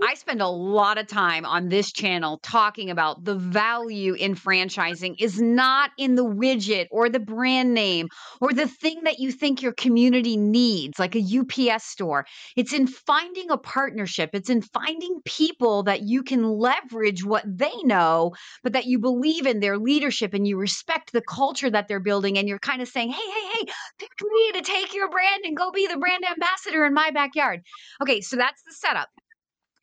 I 0.04 0.14
spend 0.14 0.42
a 0.42 0.49
lot 0.49 0.99
of 0.99 1.06
time 1.06 1.47
on 1.47 1.68
this 1.68 1.92
channel 1.92 2.40
talking 2.42 2.90
about 2.90 3.23
the 3.23 3.37
value 3.37 4.14
in 4.14 4.35
franchising 4.35 5.14
is 5.21 5.40
not 5.40 5.92
in 5.97 6.16
the 6.16 6.25
widget 6.25 6.88
or 6.90 7.09
the 7.09 7.21
brand 7.21 7.73
name 7.73 8.09
or 8.40 8.52
the 8.52 8.66
thing 8.66 9.02
that 9.04 9.21
you 9.21 9.30
think 9.30 9.62
your 9.62 9.73
community 9.73 10.37
needs, 10.37 10.99
like 10.99 11.14
a 11.14 11.21
UPS 11.21 11.85
store. 11.85 12.26
It's 12.56 12.73
in 12.73 12.88
finding 12.88 13.52
a 13.52 13.56
partnership, 13.56 14.30
it's 14.32 14.50
in 14.50 14.62
finding 14.62 15.21
people 15.25 15.85
that 15.85 16.02
you 16.02 16.25
can 16.25 16.42
leverage 16.42 17.25
what 17.25 17.44
they 17.47 17.73
know, 17.85 18.32
but 18.64 18.73
that 18.73 18.87
you 18.87 18.99
believe 18.99 19.47
in 19.47 19.61
their 19.61 19.78
leadership 19.78 20.35
and 20.35 20.49
you 20.49 20.56
respect 20.56 21.12
the 21.12 21.23
culture 21.23 21.71
that 21.71 21.87
they're 21.87 22.00
building. 22.00 22.38
And 22.38 22.49
you're 22.49 22.59
kind 22.59 22.82
of 22.82 22.88
saying, 22.88 23.11
hey, 23.11 23.30
hey, 23.30 23.47
hey, 23.54 23.73
pick 24.00 24.11
me 24.21 24.52
to 24.54 24.62
take 24.62 24.94
your 24.94 25.09
brand 25.11 25.44
and 25.44 25.56
go 25.56 25.71
be 25.71 25.87
the 25.87 25.97
brand 25.97 26.25
ambassador 26.28 26.85
in 26.85 26.92
my 26.92 27.12
backyard. 27.12 27.61
Okay, 28.02 28.21
so 28.21 28.35
that's 28.35 28.62
the 28.64 28.75
setup. 28.75 29.09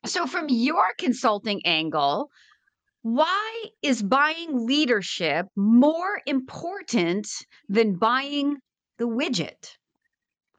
So, 0.06 0.28
from 0.28 0.48
your 0.50 0.94
consulting 0.98 1.62
angle, 1.66 2.30
why 3.02 3.66
is 3.82 4.02
buying 4.02 4.66
leadership 4.66 5.48
more 5.56 6.22
important 6.26 7.28
than 7.68 7.96
buying 7.96 8.58
the 8.98 9.08
widget 9.08 9.78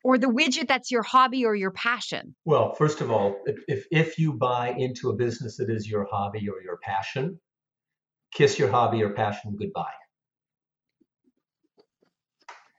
or 0.02 0.18
the 0.18 0.26
widget 0.26 0.68
that's 0.68 0.90
your 0.90 1.02
hobby 1.02 1.44
or 1.44 1.54
your 1.54 1.70
passion? 1.70 2.34
Well, 2.44 2.74
first 2.74 3.00
of 3.00 3.10
all, 3.10 3.42
if 3.46 3.86
if 3.90 4.18
you 4.18 4.34
buy 4.34 4.74
into 4.76 5.10
a 5.10 5.16
business 5.16 5.56
that 5.56 5.70
is 5.70 5.88
your 5.88 6.06
hobby 6.10 6.48
or 6.48 6.62
your 6.62 6.78
passion, 6.82 7.40
kiss 8.32 8.58
your 8.58 8.70
hobby 8.70 9.02
or 9.02 9.10
passion 9.10 9.56
goodbye. 9.58 9.92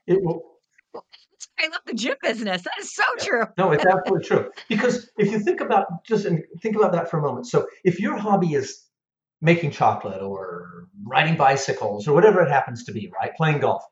It 0.06 0.18
will 0.22 0.51
I 1.62 1.68
love 1.68 1.80
the 1.86 1.94
gym 1.94 2.16
business. 2.20 2.62
That 2.62 2.78
is 2.80 2.94
so 2.94 3.04
true. 3.18 3.44
no, 3.56 3.70
it's 3.70 3.86
absolutely 3.86 4.24
true. 4.24 4.50
Because 4.68 5.08
if 5.16 5.30
you 5.30 5.38
think 5.38 5.60
about 5.60 5.86
just 6.04 6.24
and 6.24 6.42
think 6.60 6.76
about 6.76 6.92
that 6.92 7.10
for 7.10 7.18
a 7.18 7.22
moment. 7.22 7.46
So 7.46 7.66
if 7.84 8.00
your 8.00 8.16
hobby 8.16 8.54
is 8.54 8.84
making 9.40 9.70
chocolate 9.70 10.22
or 10.22 10.88
riding 11.04 11.36
bicycles 11.36 12.08
or 12.08 12.14
whatever 12.14 12.42
it 12.42 12.50
happens 12.50 12.84
to 12.84 12.92
be, 12.92 13.12
right? 13.20 13.34
Playing 13.36 13.60
golf. 13.60 13.82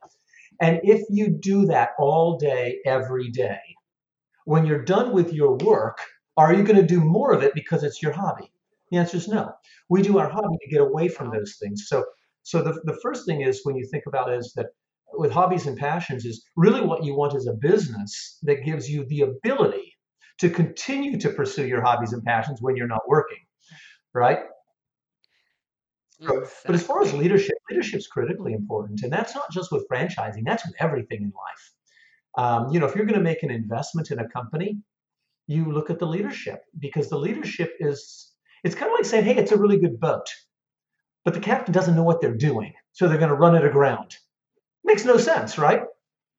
And 0.61 0.81
if 0.83 1.03
you 1.09 1.29
do 1.29 1.67
that 1.67 1.91
all 1.99 2.39
day, 2.39 2.79
every 2.85 3.31
day, 3.31 3.59
when 4.45 4.67
you're 4.67 4.85
done 4.85 5.12
with 5.12 5.33
your 5.33 5.57
work, 5.57 5.99
are 6.37 6.53
you 6.55 6.62
going 6.62 6.77
to 6.81 6.87
do 6.87 7.00
more 7.00 7.33
of 7.33 7.43
it 7.43 7.55
because 7.55 7.83
it's 7.83 8.03
your 8.03 8.12
hobby? 8.12 8.53
The 8.91 8.99
answer 8.99 9.17
is 9.17 9.29
no. 9.29 9.53
We 9.89 10.03
do 10.03 10.19
our 10.19 10.29
hobby 10.29 10.57
to 10.62 10.71
get 10.71 10.81
away 10.81 11.09
from 11.09 11.31
those 11.31 11.57
things. 11.61 11.87
So, 11.87 12.05
so 12.43 12.62
the, 12.62 12.81
the 12.85 12.99
first 13.03 13.27
thing 13.27 13.43
is 13.43 13.61
when 13.65 13.77
you 13.77 13.87
think 13.87 14.05
about 14.07 14.31
it 14.31 14.39
is 14.39 14.53
that 14.55 14.67
with 15.14 15.33
hobbies 15.33 15.67
and 15.67 15.76
passions 15.79 16.25
is 16.25 16.45
really 16.57 16.81
what 16.81 17.05
you 17.05 17.14
want 17.14 17.35
is 17.35 17.47
a 17.47 17.52
business 17.55 18.38
that 18.43 18.64
gives 18.64 18.88
you 18.90 19.05
the 19.07 19.23
ability 19.23 19.97
to 20.38 20.50
continue 20.50 21.19
to 21.21 21.31
pursue 21.31 21.67
your 21.67 21.83
hobbies 21.83 22.12
and 22.12 22.25
passions 22.25 22.61
when 22.62 22.76
you're 22.76 22.87
not 22.87 23.09
working, 23.09 23.38
right? 24.14 24.40
So- 26.21 26.47
But 26.67 26.75
as 26.75 26.83
far 26.87 27.00
as 27.02 27.09
Exactly. 27.09 27.25
leadership, 27.25 27.57
leadership's 27.71 28.07
critically 28.07 28.52
important, 28.52 29.02
and 29.02 29.12
that's 29.12 29.35
not 29.35 29.50
just 29.50 29.73
with 29.73 29.87
franchising. 29.88 30.45
That's 30.45 30.64
with 30.67 30.75
everything 30.81 31.23
in 31.23 31.33
life. 31.33 31.73
Um, 32.38 32.73
you 32.73 32.81
know, 32.81 32.87
if 32.87 32.95
you're 32.95 33.07
going 33.07 33.19
to 33.19 33.25
make 33.25 33.43
an 33.43 33.50
investment 33.50 34.11
in 34.11 34.19
a 34.21 34.29
company, 34.29 34.81
you 35.47 35.73
look 35.73 35.90
at 35.90 35.99
the 35.99 36.07
leadership 36.07 36.64
because 36.79 37.09
the 37.09 37.19
leadership 37.19 37.75
is 37.81 38.33
it's 38.64 38.75
kind 38.75 38.90
of 38.93 38.97
like 38.97 39.05
saying, 39.07 39.25
"Hey, 39.25 39.37
it's 39.37 39.52
a 39.52 39.57
really 39.59 39.79
good 39.79 39.99
boat," 40.00 40.29
but 41.25 41.35
the 41.35 41.40
captain 41.40 41.73
doesn't 41.73 41.97
know 41.97 42.02
what 42.05 42.21
they're 42.21 42.37
doing, 42.37 42.75
so 42.93 43.09
they're 43.09 43.19
going 43.19 43.31
to 43.31 43.37
run 43.37 43.57
it 43.57 43.64
aground. 43.64 44.17
Makes 44.85 45.05
no 45.05 45.17
sense, 45.17 45.59
right? 45.59 45.83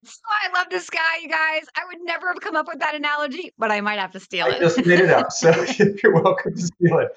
So 0.04 0.20
I 0.28 0.58
love 0.58 0.68
this 0.72 0.90
guy, 0.90 1.00
you 1.22 1.30
guys. 1.30 1.68
I 1.76 1.86
would 1.88 2.00
never 2.04 2.28
have 2.34 2.42
come 2.42 2.56
up 2.56 2.68
with 2.68 2.80
that 2.80 2.96
analogy, 2.96 3.54
but 3.60 3.72
I 3.72 3.82
might 3.82 4.00
have 4.00 4.12
to 4.14 4.20
steal 4.20 4.48
I 4.48 4.56
it. 4.56 4.60
just 4.60 4.84
made 4.86 5.00
it 5.00 5.12
up, 5.12 5.32
so 5.32 5.52
you're 6.04 6.14
welcome 6.14 6.56
to 6.56 6.62
steal 6.62 7.00
it. 7.00 7.10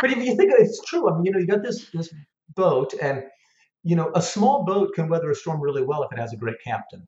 But 0.00 0.10
if 0.10 0.18
you 0.18 0.36
think 0.36 0.52
it's 0.58 0.82
true, 0.84 1.10
I 1.10 1.16
mean, 1.16 1.26
you 1.26 1.32
know, 1.32 1.38
you 1.38 1.46
got 1.46 1.62
this 1.62 1.90
this 1.92 2.12
boat, 2.54 2.94
and 3.00 3.24
you 3.82 3.94
know, 3.94 4.10
a 4.14 4.22
small 4.22 4.64
boat 4.64 4.94
can 4.94 5.08
weather 5.08 5.30
a 5.30 5.34
storm 5.34 5.60
really 5.60 5.82
well 5.82 6.02
if 6.02 6.12
it 6.12 6.18
has 6.18 6.32
a 6.32 6.36
great 6.36 6.56
captain, 6.64 7.06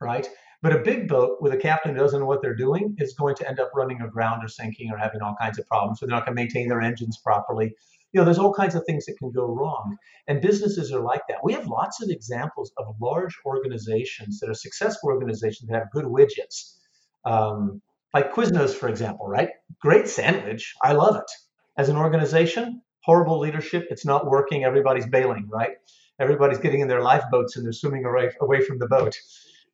right? 0.00 0.28
But 0.60 0.72
a 0.72 0.78
big 0.78 1.08
boat 1.08 1.38
with 1.40 1.52
a 1.52 1.58
captain 1.58 1.94
who 1.94 2.00
doesn't 2.00 2.20
know 2.20 2.26
what 2.26 2.40
they're 2.40 2.54
doing 2.56 2.94
is 2.98 3.12
going 3.14 3.34
to 3.36 3.48
end 3.48 3.60
up 3.60 3.70
running 3.74 4.00
aground 4.00 4.42
or 4.42 4.48
sinking 4.48 4.90
or 4.90 4.96
having 4.96 5.20
all 5.20 5.36
kinds 5.38 5.58
of 5.58 5.66
problems. 5.66 6.00
So 6.00 6.06
they're 6.06 6.16
not 6.16 6.24
going 6.24 6.34
to 6.36 6.42
maintain 6.42 6.68
their 6.68 6.80
engines 6.80 7.18
properly. 7.22 7.74
You 8.14 8.20
know, 8.20 8.24
there's 8.24 8.38
all 8.38 8.54
kinds 8.54 8.76
of 8.76 8.84
things 8.86 9.06
that 9.06 9.18
can 9.18 9.32
go 9.32 9.44
wrong. 9.44 9.96
And 10.28 10.40
businesses 10.40 10.92
are 10.92 11.00
like 11.00 11.22
that. 11.28 11.38
We 11.42 11.52
have 11.54 11.66
lots 11.66 12.00
of 12.00 12.10
examples 12.10 12.72
of 12.78 12.94
large 13.00 13.36
organizations 13.44 14.38
that 14.38 14.48
are 14.48 14.54
successful 14.54 15.10
organizations 15.10 15.68
that 15.68 15.74
have 15.74 15.90
good 15.90 16.04
widgets. 16.04 16.76
Um, 17.24 17.82
like 18.14 18.32
Quiznos, 18.32 18.72
for 18.72 18.88
example, 18.88 19.26
right? 19.26 19.48
Great 19.80 20.06
sandwich. 20.08 20.74
I 20.80 20.92
love 20.92 21.16
it. 21.16 21.30
As 21.76 21.88
an 21.88 21.96
organization, 21.96 22.82
horrible 23.02 23.40
leadership. 23.40 23.88
It's 23.90 24.06
not 24.06 24.26
working. 24.26 24.62
Everybody's 24.62 25.06
bailing, 25.06 25.48
right? 25.50 25.72
Everybody's 26.20 26.58
getting 26.58 26.80
in 26.80 26.86
their 26.86 27.02
lifeboats 27.02 27.56
and 27.56 27.66
they're 27.66 27.72
swimming 27.72 28.04
away, 28.04 28.30
away 28.40 28.60
from 28.60 28.78
the 28.78 28.86
boat. 28.86 29.18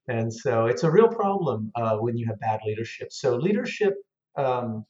And 0.09 0.32
so 0.32 0.64
it's 0.64 0.82
a 0.82 0.90
real 0.90 1.09
problem 1.09 1.70
uh, 1.75 1.99
when 1.99 2.16
you 2.16 2.26
have 2.28 2.40
bad 2.40 2.61
leadership. 2.66 3.12
So 3.12 3.37
leadership, 3.37 3.94
um, 4.37 4.87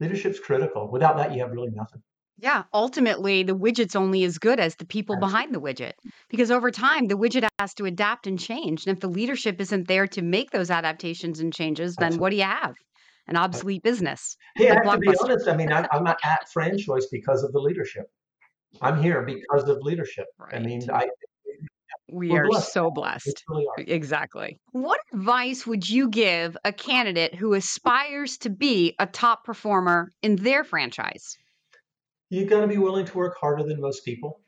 leadership's 0.00 0.40
critical. 0.40 0.90
Without 0.90 1.18
that, 1.18 1.34
you 1.34 1.40
have 1.40 1.52
really 1.52 1.70
nothing. 1.70 2.02
Yeah, 2.38 2.64
ultimately, 2.72 3.44
the 3.44 3.56
widget's 3.56 3.94
only 3.94 4.24
as 4.24 4.38
good 4.38 4.58
as 4.58 4.74
the 4.76 4.86
people 4.86 5.16
behind 5.18 5.54
the 5.54 5.60
widget 5.60 5.92
because 6.28 6.50
over 6.50 6.70
time, 6.70 7.06
the 7.06 7.16
widget 7.16 7.46
has 7.58 7.74
to 7.74 7.84
adapt 7.84 8.26
and 8.26 8.38
change. 8.38 8.86
And 8.86 8.96
if 8.96 9.00
the 9.00 9.08
leadership 9.08 9.60
isn't 9.60 9.86
there 9.86 10.06
to 10.08 10.22
make 10.22 10.50
those 10.50 10.70
adaptations 10.70 11.40
and 11.40 11.54
changes, 11.54 11.94
then 11.96 12.18
what 12.18 12.30
do 12.30 12.36
you 12.36 12.42
have? 12.42 12.74
An 13.28 13.36
obsolete 13.36 13.82
business. 13.82 14.36
Hey, 14.56 14.68
I 14.70 14.74
have 14.74 14.92
to 14.94 14.98
be 14.98 15.14
honest. 15.22 15.48
I 15.48 15.56
mean, 15.56 15.72
I, 15.72 15.86
I'm 15.92 16.04
not 16.04 16.18
at 16.24 16.48
franchise 16.52 17.06
because 17.10 17.42
of 17.44 17.52
the 17.52 17.60
leadership. 17.60 18.06
I'm 18.82 19.00
here 19.00 19.22
because 19.22 19.68
of 19.68 19.78
leadership. 19.80 20.26
I 20.52 20.58
mean, 20.58 20.82
I 20.92 21.06
We 22.10 22.30
We're 22.30 22.44
are 22.44 22.48
blessed. 22.48 22.72
so 22.72 22.90
blessed. 22.90 23.44
really 23.48 23.66
are. 23.66 23.84
Exactly. 23.86 24.58
What 24.72 25.00
advice 25.12 25.66
would 25.66 25.88
you 25.88 26.10
give 26.10 26.56
a 26.64 26.72
candidate 26.72 27.34
who 27.34 27.54
aspires 27.54 28.36
to 28.38 28.50
be 28.50 28.94
a 28.98 29.06
top 29.06 29.44
performer 29.44 30.10
in 30.22 30.36
their 30.36 30.64
franchise? 30.64 31.36
You've 32.30 32.50
got 32.50 32.60
to 32.60 32.66
be 32.66 32.78
willing 32.78 33.06
to 33.06 33.16
work 33.16 33.36
harder 33.40 33.64
than 33.64 33.80
most 33.80 34.04
people. 34.04 34.40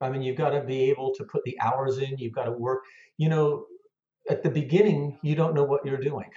I 0.00 0.10
mean, 0.10 0.22
you've 0.22 0.36
got 0.36 0.50
to 0.50 0.62
be 0.62 0.90
able 0.90 1.14
to 1.14 1.24
put 1.24 1.42
the 1.44 1.58
hours 1.60 1.98
in. 1.98 2.18
You've 2.18 2.34
got 2.34 2.44
to 2.44 2.52
work. 2.52 2.84
You 3.16 3.28
know, 3.28 3.66
at 4.28 4.42
the 4.42 4.50
beginning, 4.50 5.18
you 5.22 5.34
don't 5.34 5.54
know 5.54 5.64
what 5.64 5.84
you're 5.84 5.96
doing. 5.98 6.30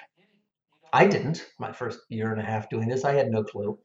I 0.91 1.07
didn't 1.07 1.45
my 1.59 1.71
first 1.71 1.99
year 2.09 2.31
and 2.31 2.41
a 2.41 2.43
half 2.43 2.69
doing 2.69 2.87
this. 2.87 3.05
I 3.05 3.13
had 3.13 3.29
no 3.29 3.43
clue. 3.43 3.77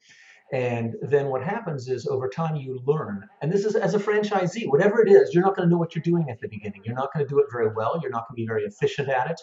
And 0.53 0.93
then 1.01 1.27
what 1.27 1.43
happens 1.43 1.87
is 1.87 2.07
over 2.07 2.29
time 2.29 2.55
you 2.55 2.79
learn. 2.85 3.27
And 3.41 3.51
this 3.51 3.65
is 3.65 3.75
as 3.75 3.95
a 3.95 3.99
franchisee, 3.99 4.67
whatever 4.67 5.01
it 5.01 5.11
is, 5.11 5.33
you're 5.33 5.43
not 5.43 5.55
going 5.55 5.67
to 5.67 5.71
know 5.71 5.79
what 5.79 5.95
you're 5.95 6.03
doing 6.03 6.29
at 6.29 6.39
the 6.39 6.47
beginning. 6.47 6.81
You're 6.85 6.95
not 6.95 7.11
going 7.13 7.25
to 7.25 7.29
do 7.29 7.39
it 7.39 7.47
very 7.51 7.69
well. 7.75 7.99
You're 8.01 8.11
not 8.11 8.27
going 8.27 8.35
to 8.35 8.41
be 8.41 8.47
very 8.47 8.63
efficient 8.63 9.09
at 9.09 9.29
it. 9.29 9.41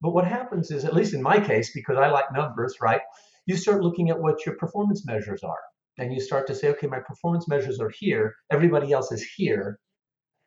But 0.00 0.12
what 0.12 0.26
happens 0.26 0.70
is, 0.70 0.84
at 0.84 0.94
least 0.94 1.14
in 1.14 1.22
my 1.22 1.40
case, 1.40 1.72
because 1.74 1.96
I 1.96 2.08
like 2.08 2.32
numbers, 2.32 2.76
right? 2.80 3.00
You 3.46 3.56
start 3.56 3.82
looking 3.82 4.10
at 4.10 4.20
what 4.20 4.44
your 4.44 4.54
performance 4.56 5.04
measures 5.06 5.42
are. 5.42 5.58
And 5.98 6.12
you 6.12 6.20
start 6.20 6.46
to 6.46 6.54
say, 6.54 6.68
okay, 6.68 6.86
my 6.86 7.00
performance 7.00 7.48
measures 7.48 7.80
are 7.80 7.90
here. 7.98 8.34
Everybody 8.52 8.92
else 8.92 9.10
is 9.12 9.26
here. 9.36 9.78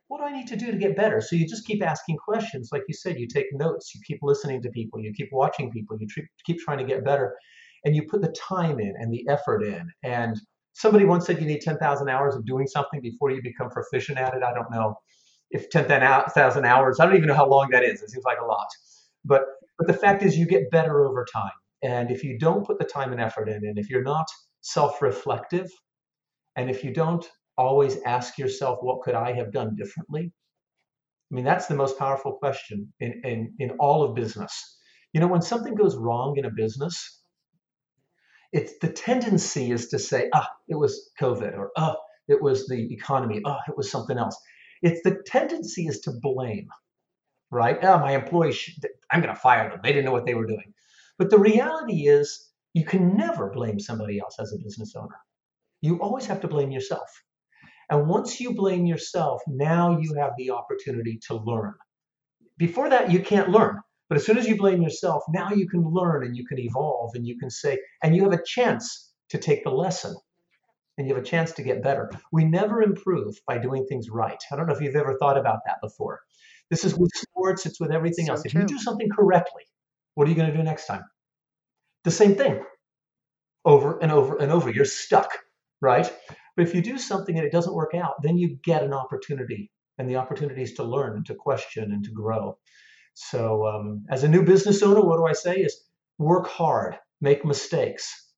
What 0.07 0.19
do 0.19 0.25
I 0.25 0.31
need 0.31 0.47
to 0.47 0.55
do 0.55 0.71
to 0.71 0.77
get 0.77 0.95
better? 0.97 1.21
So 1.21 1.35
you 1.35 1.47
just 1.47 1.65
keep 1.65 1.83
asking 1.83 2.17
questions. 2.17 2.69
Like 2.71 2.83
you 2.87 2.93
said, 2.93 3.19
you 3.19 3.27
take 3.27 3.47
notes, 3.53 3.93
you 3.95 4.01
keep 4.05 4.19
listening 4.21 4.61
to 4.61 4.69
people, 4.69 4.99
you 4.99 5.13
keep 5.13 5.29
watching 5.31 5.71
people, 5.71 5.97
you 5.99 6.07
keep 6.45 6.59
trying 6.59 6.79
to 6.79 6.83
get 6.83 7.05
better 7.05 7.35
and 7.85 7.95
you 7.95 8.03
put 8.09 8.21
the 8.21 8.33
time 8.47 8.79
in 8.79 8.93
and 8.97 9.11
the 9.11 9.25
effort 9.29 9.63
in. 9.63 9.89
And 10.03 10.39
somebody 10.73 11.05
once 11.05 11.25
said 11.25 11.39
you 11.39 11.47
need 11.47 11.61
10,000 11.61 12.09
hours 12.09 12.35
of 12.35 12.45
doing 12.45 12.67
something 12.67 13.01
before 13.01 13.31
you 13.31 13.41
become 13.41 13.69
proficient 13.69 14.17
at 14.17 14.33
it. 14.33 14.43
I 14.43 14.53
don't 14.53 14.71
know 14.71 14.95
if 15.49 15.69
10,000 15.69 16.65
hours, 16.65 16.99
I 16.99 17.05
don't 17.05 17.15
even 17.15 17.27
know 17.27 17.33
how 17.33 17.47
long 17.47 17.69
that 17.71 17.83
is. 17.83 18.01
It 18.01 18.09
seems 18.09 18.23
like 18.23 18.39
a 18.41 18.45
lot. 18.45 18.67
But, 19.25 19.45
but 19.77 19.87
the 19.87 19.93
fact 19.93 20.23
is, 20.23 20.37
you 20.37 20.45
get 20.45 20.71
better 20.71 21.05
over 21.05 21.25
time. 21.31 21.51
And 21.83 22.11
if 22.11 22.23
you 22.23 22.37
don't 22.37 22.65
put 22.65 22.79
the 22.79 22.85
time 22.85 23.11
and 23.11 23.19
effort 23.19 23.49
in, 23.49 23.65
and 23.65 23.77
if 23.77 23.89
you're 23.89 24.03
not 24.03 24.27
self 24.61 25.01
reflective, 25.01 25.69
and 26.55 26.69
if 26.69 26.83
you 26.83 26.93
don't 26.93 27.25
always 27.57 28.01
ask 28.03 28.37
yourself, 28.37 28.79
what 28.81 29.01
could 29.01 29.15
I 29.15 29.33
have 29.33 29.51
done 29.51 29.75
differently? 29.75 30.31
I 31.31 31.35
mean, 31.35 31.45
that's 31.45 31.67
the 31.67 31.75
most 31.75 31.97
powerful 31.97 32.33
question 32.33 32.91
in, 32.99 33.21
in, 33.23 33.53
in 33.59 33.71
all 33.79 34.03
of 34.03 34.15
business. 34.15 34.77
You 35.13 35.21
know, 35.21 35.27
when 35.27 35.41
something 35.41 35.75
goes 35.75 35.95
wrong 35.95 36.37
in 36.37 36.45
a 36.45 36.51
business, 36.51 37.21
it's 38.51 38.73
the 38.81 38.91
tendency 38.91 39.71
is 39.71 39.89
to 39.89 39.99
say, 39.99 40.29
ah, 40.33 40.49
it 40.67 40.75
was 40.75 41.11
COVID, 41.19 41.57
or 41.57 41.71
ah, 41.77 41.95
it 42.27 42.41
was 42.41 42.67
the 42.67 42.93
economy, 42.93 43.41
ah, 43.45 43.59
it 43.67 43.77
was 43.77 43.89
something 43.89 44.17
else. 44.17 44.37
It's 44.81 45.01
the 45.03 45.21
tendency 45.25 45.87
is 45.87 46.01
to 46.01 46.11
blame, 46.11 46.67
right? 47.49 47.77
Ah, 47.81 47.99
my 47.99 48.13
employees, 48.13 48.77
I'm 49.09 49.21
going 49.21 49.33
to 49.33 49.39
fire 49.39 49.69
them. 49.69 49.79
They 49.83 49.89
didn't 49.89 50.05
know 50.05 50.11
what 50.11 50.25
they 50.25 50.35
were 50.35 50.47
doing. 50.47 50.73
But 51.17 51.29
the 51.29 51.39
reality 51.39 52.07
is, 52.07 52.50
you 52.73 52.85
can 52.85 53.15
never 53.17 53.49
blame 53.49 53.79
somebody 53.79 54.19
else 54.19 54.35
as 54.39 54.53
a 54.53 54.63
business 54.63 54.95
owner. 54.95 55.19
You 55.81 55.99
always 55.99 56.25
have 56.27 56.41
to 56.41 56.47
blame 56.47 56.71
yourself. 56.71 57.09
And 57.89 58.07
once 58.07 58.39
you 58.39 58.53
blame 58.53 58.85
yourself, 58.85 59.41
now 59.47 59.99
you 59.99 60.13
have 60.13 60.31
the 60.37 60.51
opportunity 60.51 61.19
to 61.27 61.35
learn. 61.35 61.73
Before 62.57 62.89
that, 62.89 63.11
you 63.11 63.19
can't 63.21 63.49
learn. 63.49 63.79
But 64.07 64.17
as 64.17 64.25
soon 64.25 64.37
as 64.37 64.47
you 64.47 64.57
blame 64.57 64.81
yourself, 64.81 65.23
now 65.29 65.51
you 65.51 65.67
can 65.67 65.83
learn 65.83 66.25
and 66.25 66.35
you 66.35 66.45
can 66.45 66.59
evolve 66.59 67.11
and 67.15 67.25
you 67.25 67.37
can 67.37 67.49
say, 67.49 67.79
and 68.03 68.15
you 68.15 68.23
have 68.23 68.33
a 68.33 68.43
chance 68.45 69.11
to 69.29 69.37
take 69.37 69.63
the 69.63 69.71
lesson 69.71 70.15
and 70.97 71.07
you 71.07 71.15
have 71.15 71.23
a 71.23 71.25
chance 71.25 71.53
to 71.53 71.63
get 71.63 71.83
better. 71.83 72.11
We 72.31 72.45
never 72.45 72.81
improve 72.81 73.35
by 73.47 73.57
doing 73.57 73.85
things 73.87 74.09
right. 74.09 74.41
I 74.51 74.55
don't 74.55 74.67
know 74.67 74.73
if 74.73 74.81
you've 74.81 74.95
ever 74.95 75.17
thought 75.17 75.37
about 75.37 75.59
that 75.65 75.77
before. 75.81 76.19
This 76.69 76.85
is 76.85 76.95
with 76.95 77.11
sports, 77.15 77.65
it's 77.65 77.79
with 77.79 77.91
everything 77.91 78.27
So 78.27 78.33
else. 78.33 78.45
If 78.45 78.53
you 78.53 78.65
do 78.65 78.77
something 78.77 79.09
correctly, 79.09 79.63
what 80.15 80.27
are 80.27 80.29
you 80.29 80.35
going 80.35 80.51
to 80.51 80.55
do 80.55 80.63
next 80.63 80.85
time? 80.85 81.03
The 82.03 82.11
same 82.11 82.35
thing 82.35 82.63
over 83.65 83.99
and 83.99 84.11
over 84.11 84.37
and 84.37 84.51
over. 84.51 84.69
You're 84.71 84.85
stuck, 84.85 85.37
right? 85.81 86.11
But 86.55 86.67
if 86.67 86.75
you 86.75 86.81
do 86.81 86.97
something 86.97 87.37
and 87.37 87.45
it 87.45 87.51
doesn't 87.51 87.73
work 87.75 87.93
out, 87.95 88.21
then 88.23 88.37
you 88.37 88.57
get 88.63 88.83
an 88.83 88.93
opportunity, 88.93 89.71
and 89.97 90.09
the 90.09 90.17
opportunity 90.17 90.63
is 90.63 90.73
to 90.73 90.83
learn 90.83 91.15
and 91.15 91.25
to 91.27 91.35
question 91.35 91.91
and 91.91 92.03
to 92.03 92.11
grow. 92.11 92.57
So, 93.13 93.67
um, 93.67 94.05
as 94.09 94.23
a 94.23 94.29
new 94.29 94.43
business 94.43 94.81
owner, 94.81 95.01
what 95.01 95.17
do 95.17 95.25
I 95.25 95.33
say 95.33 95.57
is 95.57 95.83
work 96.17 96.47
hard, 96.47 96.97
make 97.19 97.45
mistakes, 97.45 98.31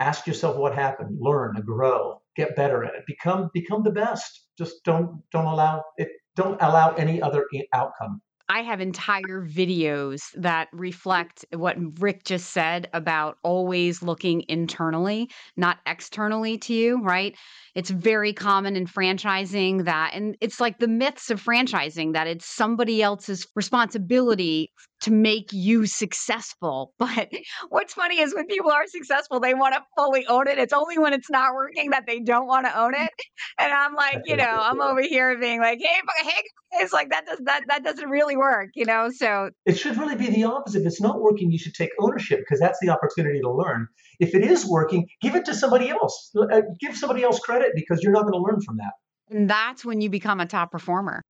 ask 0.00 0.26
yourself 0.26 0.56
what 0.56 0.74
happened, 0.74 1.16
learn, 1.20 1.54
grow, 1.64 2.20
get 2.36 2.56
better 2.56 2.84
at 2.84 2.94
it, 2.94 3.06
become 3.06 3.50
become 3.54 3.82
the 3.82 3.90
best. 3.90 4.46
Just 4.58 4.84
don't 4.84 5.22
don't 5.32 5.46
allow 5.46 5.84
it. 5.96 6.08
Don't 6.34 6.60
allow 6.62 6.94
any 6.94 7.20
other 7.20 7.46
outcome. 7.74 8.20
I 8.48 8.62
have 8.62 8.80
entire 8.80 9.46
videos 9.46 10.20
that 10.34 10.68
reflect 10.72 11.44
what 11.52 11.76
Rick 12.00 12.24
just 12.24 12.50
said 12.50 12.88
about 12.92 13.38
always 13.42 14.02
looking 14.02 14.44
internally, 14.48 15.30
not 15.56 15.78
externally 15.86 16.58
to 16.58 16.74
you, 16.74 17.02
right? 17.02 17.36
It's 17.74 17.90
very 17.90 18.32
common 18.32 18.76
in 18.76 18.86
franchising 18.86 19.84
that, 19.86 20.12
and 20.14 20.36
it's 20.40 20.60
like 20.60 20.78
the 20.78 20.88
myths 20.88 21.30
of 21.30 21.42
franchising 21.42 22.12
that 22.12 22.26
it's 22.26 22.46
somebody 22.46 23.02
else's 23.02 23.46
responsibility 23.54 24.70
to 25.02 25.10
make 25.10 25.52
you 25.52 25.86
successful. 25.86 26.92
But 27.02 27.28
what's 27.68 27.94
funny 27.94 28.20
is 28.20 28.34
when 28.34 28.46
people 28.46 28.70
are 28.70 28.86
successful, 28.86 29.40
they 29.40 29.54
want 29.54 29.74
to 29.74 29.82
fully 29.96 30.26
own 30.26 30.48
it. 30.48 30.58
It's 30.58 30.72
only 30.72 30.98
when 30.98 31.12
it's 31.12 31.28
not 31.30 31.54
working 31.54 31.90
that 31.90 32.04
they 32.06 32.20
don't 32.20 32.46
want 32.46 32.66
to 32.66 32.78
own 32.78 32.94
it. 32.94 33.10
And 33.58 33.72
I'm 33.72 33.94
like, 33.94 34.20
you 34.24 34.36
know, 34.36 34.44
I'm 34.48 34.80
over 34.80 35.02
here 35.02 35.38
being 35.38 35.60
like, 35.60 35.78
hey, 35.80 36.00
hey, 36.22 36.42
it's 36.74 36.92
like 36.92 37.10
that 37.10 37.26
does 37.26 37.38
that 37.44 37.62
that 37.68 37.84
doesn't 37.84 38.08
really 38.08 38.36
work, 38.36 38.70
you 38.74 38.84
know. 38.86 39.10
So 39.10 39.50
It 39.66 39.74
should 39.74 39.96
really 39.96 40.16
be 40.16 40.28
the 40.30 40.44
opposite. 40.44 40.80
If 40.80 40.86
it's 40.86 41.00
not 41.00 41.20
working, 41.20 41.50
you 41.50 41.58
should 41.58 41.74
take 41.74 41.90
ownership 42.00 42.40
because 42.40 42.60
that's 42.60 42.78
the 42.80 42.90
opportunity 42.90 43.40
to 43.40 43.50
learn. 43.52 43.88
If 44.20 44.34
it 44.34 44.42
is 44.44 44.64
working, 44.66 45.06
give 45.20 45.34
it 45.34 45.44
to 45.46 45.54
somebody 45.54 45.90
else. 45.90 46.30
Uh, 46.36 46.62
Give 46.80 46.96
somebody 46.96 47.22
else 47.24 47.38
credit 47.40 47.72
because 47.74 48.02
you're 48.02 48.12
not 48.12 48.22
going 48.22 48.34
to 48.34 48.38
learn 48.40 48.60
from 48.62 48.76
that. 48.78 48.92
and 49.36 49.50
that's 49.50 49.84
when 49.84 50.00
you 50.00 50.08
become 50.10 50.40
a 50.40 50.46
top 50.46 50.70
performer. 50.70 51.22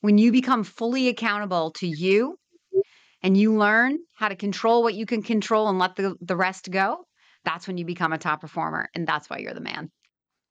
When 0.00 0.16
you 0.16 0.32
become 0.32 0.64
fully 0.64 1.08
accountable 1.08 1.72
to 1.72 1.86
you 1.86 2.36
and 3.22 3.36
you 3.36 3.54
learn 3.54 3.98
how 4.14 4.28
to 4.28 4.36
control 4.36 4.82
what 4.82 4.94
you 4.94 5.06
can 5.06 5.22
control 5.22 5.68
and 5.68 5.78
let 5.78 5.96
the, 5.96 6.14
the 6.20 6.36
rest 6.36 6.70
go, 6.70 7.04
that's 7.44 7.66
when 7.66 7.78
you 7.78 7.84
become 7.84 8.12
a 8.12 8.18
top 8.18 8.40
performer. 8.40 8.88
And 8.94 9.06
that's 9.06 9.28
why 9.30 9.38
you're 9.38 9.54
the 9.54 9.60
man. 9.60 9.90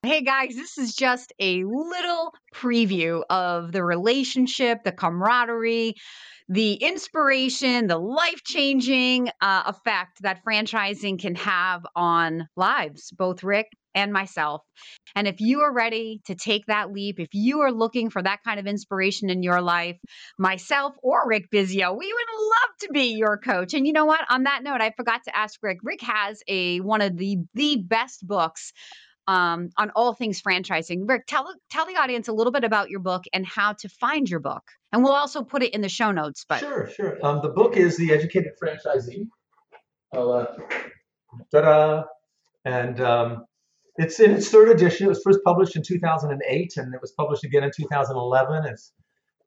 Hey 0.01 0.21
guys, 0.21 0.55
this 0.55 0.77
is 0.77 0.95
just 0.95 1.33
a 1.41 1.65
little 1.65 2.33
preview 2.55 3.21
of 3.29 3.73
the 3.73 3.83
relationship, 3.83 4.85
the 4.85 4.93
camaraderie, 4.93 5.95
the 6.47 6.75
inspiration, 6.75 7.87
the 7.87 7.97
life 7.97 8.41
changing 8.45 9.27
uh, 9.41 9.63
effect 9.65 10.21
that 10.21 10.39
franchising 10.47 11.19
can 11.19 11.35
have 11.35 11.85
on 11.97 12.47
lives, 12.55 13.11
both 13.11 13.43
Rick 13.43 13.67
and 13.93 14.13
myself. 14.13 14.61
And 15.15 15.27
if 15.27 15.41
you 15.41 15.61
are 15.61 15.73
ready 15.73 16.21
to 16.27 16.35
take 16.35 16.67
that 16.67 16.93
leap, 16.93 17.19
if 17.19 17.33
you 17.33 17.59
are 17.59 17.71
looking 17.71 18.09
for 18.09 18.23
that 18.23 18.39
kind 18.45 18.57
of 18.57 18.67
inspiration 18.67 19.29
in 19.29 19.43
your 19.43 19.61
life, 19.61 19.97
myself 20.37 20.95
or 21.03 21.27
Rick 21.27 21.51
Bisio, 21.51 21.97
we 21.97 22.13
would 22.13 22.41
love 22.41 22.69
to 22.81 22.89
be 22.93 23.17
your 23.17 23.37
coach. 23.37 23.73
And 23.73 23.85
you 23.85 23.91
know 23.91 24.05
what? 24.05 24.21
On 24.29 24.43
that 24.43 24.63
note, 24.63 24.79
I 24.79 24.93
forgot 24.95 25.25
to 25.25 25.35
ask 25.35 25.59
Rick. 25.61 25.79
Rick 25.83 26.01
has 26.03 26.41
a 26.47 26.79
one 26.79 27.01
of 27.01 27.17
the 27.17 27.39
the 27.53 27.83
best 27.85 28.25
books 28.25 28.71
um, 29.29 29.69
on 29.77 29.91
all 29.95 30.15
things 30.15 30.41
franchising. 30.41 31.07
Rick, 31.07 31.27
tell 31.27 31.53
tell 31.69 31.85
the 31.85 31.97
audience 31.97 32.27
a 32.29 32.33
little 32.33 32.51
bit 32.51 32.63
about 32.63 32.89
your 32.89 32.99
book 32.99 33.25
and 33.31 33.45
how 33.45 33.73
to 33.73 33.87
find 33.87 34.27
your 34.27 34.39
book, 34.39 34.63
and 34.91 35.03
we'll 35.03 35.13
also 35.13 35.43
put 35.43 35.61
it 35.61 35.75
in 35.75 35.81
the 35.81 35.89
show 35.89 36.11
notes. 36.11 36.45
But 36.49 36.59
Sure, 36.61 36.89
sure. 36.89 37.19
Um, 37.23 37.39
the 37.43 37.49
book 37.49 37.77
is 37.77 37.95
The 37.95 38.11
Educated 38.11 38.53
Franchisee. 38.61 39.27
I'll, 40.15 40.31
uh, 40.31 40.47
ta-da! 41.51 42.03
And 42.65 42.99
um, 43.01 43.45
it's 43.97 44.19
in 44.19 44.31
its 44.31 44.49
third 44.49 44.69
edition. 44.69 45.05
It 45.05 45.09
was 45.09 45.21
first 45.23 45.41
published 45.45 45.75
in 45.75 45.83
2008, 45.83 46.73
and 46.77 46.95
it 46.95 46.99
was 46.99 47.11
published 47.11 47.43
again 47.43 47.63
in 47.63 47.69
2011. 47.75 48.65
Its 48.65 48.93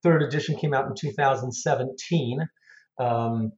third 0.05 0.23
edition 0.23 0.57
came 0.57 0.75
out 0.75 0.87
in 0.87 0.95
2017. 0.95 2.39
Um, 3.01 3.51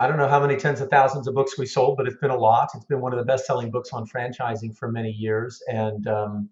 I 0.00 0.06
don't 0.06 0.16
know 0.16 0.28
how 0.28 0.40
many 0.40 0.56
tens 0.56 0.80
of 0.80 0.90
thousands 0.90 1.28
of 1.28 1.34
books 1.34 1.58
we 1.58 1.66
sold, 1.66 1.96
but 1.96 2.06
it's 2.06 2.16
been 2.16 2.30
a 2.30 2.36
lot. 2.36 2.70
It's 2.74 2.84
been 2.86 3.00
one 3.00 3.12
of 3.12 3.18
the 3.18 3.24
best-selling 3.24 3.70
books 3.70 3.90
on 3.92 4.06
franchising 4.06 4.76
for 4.76 4.90
many 4.90 5.10
years, 5.10 5.62
and 5.68 6.06
um, 6.06 6.48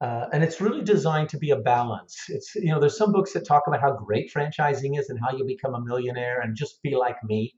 uh, 0.00 0.26
and 0.32 0.42
it's 0.42 0.60
really 0.60 0.82
designed 0.82 1.28
to 1.30 1.38
be 1.38 1.50
a 1.50 1.56
balance. 1.56 2.16
It's 2.28 2.54
you 2.54 2.68
know 2.68 2.80
there's 2.80 2.98
some 2.98 3.12
books 3.12 3.32
that 3.32 3.46
talk 3.46 3.64
about 3.66 3.80
how 3.80 3.92
great 3.92 4.32
franchising 4.32 4.98
is 4.98 5.08
and 5.08 5.18
how 5.20 5.36
you 5.36 5.44
become 5.44 5.74
a 5.74 5.80
millionaire 5.80 6.40
and 6.40 6.56
just 6.56 6.82
be 6.82 6.96
like 6.96 7.16
me, 7.24 7.54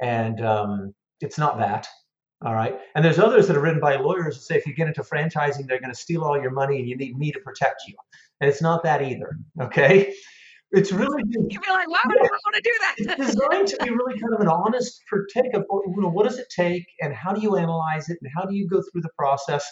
and 0.00 0.44
um, 0.44 0.94
it's 1.20 1.38
not 1.38 1.58
that. 1.58 1.86
All 2.44 2.54
right, 2.54 2.78
and 2.94 3.04
there's 3.04 3.18
others 3.18 3.46
that 3.46 3.56
are 3.56 3.60
written 3.60 3.80
by 3.80 3.96
lawyers 3.96 4.36
that 4.36 4.42
say 4.42 4.56
if 4.56 4.66
you 4.66 4.74
get 4.74 4.88
into 4.88 5.02
franchising, 5.02 5.66
they're 5.66 5.80
going 5.80 5.92
to 5.92 5.98
steal 5.98 6.24
all 6.24 6.40
your 6.40 6.50
money 6.50 6.78
and 6.78 6.88
you 6.88 6.96
need 6.96 7.16
me 7.16 7.32
to 7.32 7.40
protect 7.40 7.82
you, 7.86 7.94
and 8.40 8.50
it's 8.50 8.62
not 8.62 8.82
that 8.82 9.02
either. 9.02 9.38
Okay, 9.60 10.14
it's 10.74 10.92
really 10.92 11.22
you'd 11.28 11.48
be 11.48 11.56
like, 11.70 11.88
"Why 11.88 12.00
would 12.04 12.18
I 12.18 12.22
want 12.22 12.54
to 12.54 12.62
do 12.62 12.72
that?" 12.80 12.94
it's 12.98 13.34
designed 13.34 13.68
to 13.68 13.76
be 13.84 13.90
really 13.90 14.18
kind 14.18 14.34
of 14.34 14.40
an 14.40 14.48
honest 14.48 15.00
critique 15.08 15.54
of 15.54 15.64
what- 15.68 15.84
you 15.86 16.02
know 16.02 16.08
what 16.08 16.24
does 16.24 16.38
it 16.38 16.46
take 16.54 16.86
and 17.00 17.14
how 17.14 17.32
do 17.32 17.40
you 17.40 17.56
analyze 17.56 18.08
it 18.08 18.18
and 18.20 18.30
how 18.36 18.44
do 18.44 18.54
you 18.54 18.68
go 18.68 18.82
through 18.90 19.02
the 19.02 19.10
process 19.16 19.64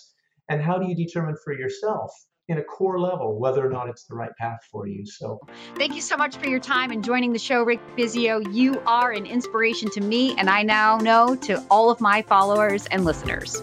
and 0.49 0.63
how 0.63 0.79
do 0.79 0.89
you 0.89 0.95
determine 0.95 1.37
for 1.45 1.53
yourself 1.53 2.11
in 2.49 2.59
a 2.59 2.65
core 2.65 2.99
level 2.99 3.39
whether 3.39 3.65
or 3.65 3.71
not 3.71 3.89
it's 3.89 4.05
the 4.05 4.15
right 4.15 4.33
path 4.39 4.59
for 4.71 4.87
you. 4.87 5.07
So, 5.07 5.41
thank 5.77 5.95
you 5.95 6.01
so 6.01 6.17
much 6.17 6.37
for 6.37 6.49
your 6.49 6.61
time 6.61 6.91
and 6.91 7.03
joining 7.05 7.33
the 7.33 7.39
show, 7.39 7.63
Rick 7.63 7.81
Bisio. 7.97 8.43
You 8.53 8.81
are 8.87 9.13
an 9.13 9.27
inspiration 9.27 9.91
to 9.91 10.01
me, 10.01 10.35
and 10.37 10.51
I 10.51 10.63
now 10.63 10.97
know 10.99 11.37
to 11.37 11.65
all 11.71 11.91
of 11.91 12.01
my 12.01 12.23
followers 12.23 12.87
and 12.87 13.05
listeners. 13.05 13.63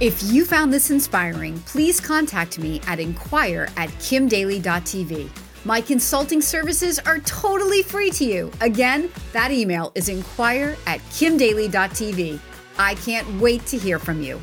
If 0.00 0.22
you 0.32 0.46
found 0.46 0.72
this 0.72 0.90
inspiring, 0.90 1.58
please 1.66 2.00
contact 2.00 2.58
me 2.58 2.80
at 2.86 2.98
inquire 2.98 3.68
at 3.76 3.90
kimdaly.tv. 3.98 5.28
My 5.66 5.82
consulting 5.82 6.40
services 6.40 6.98
are 7.00 7.18
totally 7.18 7.82
free 7.82 8.10
to 8.12 8.24
you. 8.24 8.50
Again, 8.62 9.10
that 9.34 9.50
email 9.50 9.92
is 9.94 10.08
inquire 10.08 10.78
at 10.86 11.00
kimdaly.tv. 11.10 12.40
I 12.78 12.94
can't 12.94 13.40
wait 13.42 13.66
to 13.66 13.76
hear 13.76 13.98
from 13.98 14.22
you. 14.22 14.40